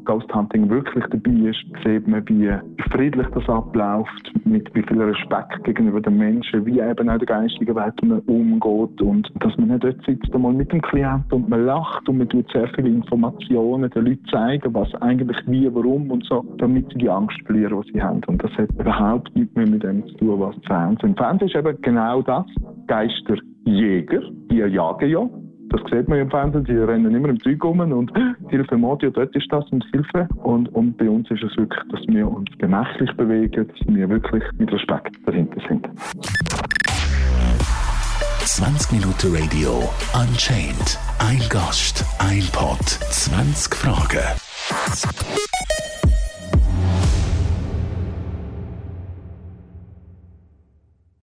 Ghost 0.05 0.33
Hunting 0.33 0.69
wirklich 0.69 1.05
dabei 1.11 1.49
ist, 1.49 1.63
sieht 1.85 2.07
man, 2.07 2.27
wie 2.27 2.51
friedlich 2.91 3.27
das 3.33 3.47
abläuft, 3.47 4.31
mit 4.45 4.73
wie 4.73 4.81
viel 4.83 5.01
Respekt 5.01 5.63
gegenüber 5.63 6.01
den 6.01 6.17
Menschen, 6.17 6.65
wie 6.65 6.79
eben 6.79 7.09
auch 7.09 7.17
der 7.17 7.27
geistigen 7.27 7.75
Welt 7.75 7.93
man 8.03 8.19
umgeht 8.21 9.01
und 9.01 9.31
dass 9.39 9.55
man 9.57 9.69
nicht 9.69 9.83
dort 9.83 10.03
sitzt 10.05 10.33
einmal 10.33 10.53
mit 10.53 10.71
dem 10.71 10.81
Klienten 10.81 11.31
und 11.31 11.49
man 11.49 11.65
lacht 11.65 12.09
und 12.09 12.17
man 12.17 12.29
tut 12.29 12.51
sehr 12.51 12.67
viele 12.75 12.89
Informationen 12.89 13.89
den 13.91 14.05
Leuten 14.05 14.25
zeigen, 14.31 14.73
was 14.73 14.93
eigentlich 14.95 15.37
wie, 15.45 15.73
warum 15.73 16.09
und 16.11 16.25
so, 16.25 16.43
damit 16.57 16.91
sie 16.91 16.99
die 16.99 17.09
Angst 17.09 17.39
verlieren, 17.45 17.81
die 17.85 17.93
sie 17.93 18.01
haben. 18.01 18.21
Und 18.27 18.43
das 18.43 18.51
hat 18.53 18.69
überhaupt 18.79 19.35
nichts 19.35 19.55
mehr 19.55 19.67
mit 19.67 19.83
dem 19.83 20.05
zu 20.07 20.15
tun, 20.15 20.39
was 20.39 20.55
Fernsehen. 20.65 21.15
Fernsehen 21.15 21.49
ist 21.49 21.55
eben 21.55 21.79
genau 21.81 22.21
das. 22.21 22.45
Geisterjäger, 22.87 24.21
die 24.49 24.57
jagen 24.57 25.09
ja 25.09 25.29
das 25.71 25.81
sieht 25.89 26.07
man 26.07 26.19
im 26.19 26.29
Fernsehen, 26.29 26.65
die 26.65 26.75
rennen 26.75 27.15
immer 27.15 27.29
im 27.29 27.39
Zeug 27.39 27.63
rum 27.63 27.79
und 27.79 28.11
Hilfe 28.49 28.77
Madio, 28.77 29.09
dort 29.09 29.35
ist 29.35 29.47
das 29.51 29.65
und 29.71 29.83
Hilfe. 29.91 30.27
Und, 30.43 30.67
und 30.75 30.97
bei 30.97 31.09
uns 31.09 31.29
ist 31.31 31.43
es 31.43 31.55
wirklich, 31.57 31.83
dass 31.91 32.01
wir 32.07 32.27
uns 32.27 32.49
gemächlich 32.57 33.11
bewegen, 33.15 33.67
dass 33.67 33.87
wir 33.87 34.09
wirklich 34.09 34.43
mit 34.57 34.71
Respekt 34.71 35.15
dahinter 35.25 35.61
sind. 35.67 35.87
20 38.45 38.91
Minuten 38.91 39.35
Radio 39.35 39.89
Unchained. 40.13 40.99
Ein 41.19 41.39
Gast, 41.49 42.05
ein 42.19 42.43
Pod, 42.51 42.81
20 42.81 43.73
Fragen. 43.73 44.37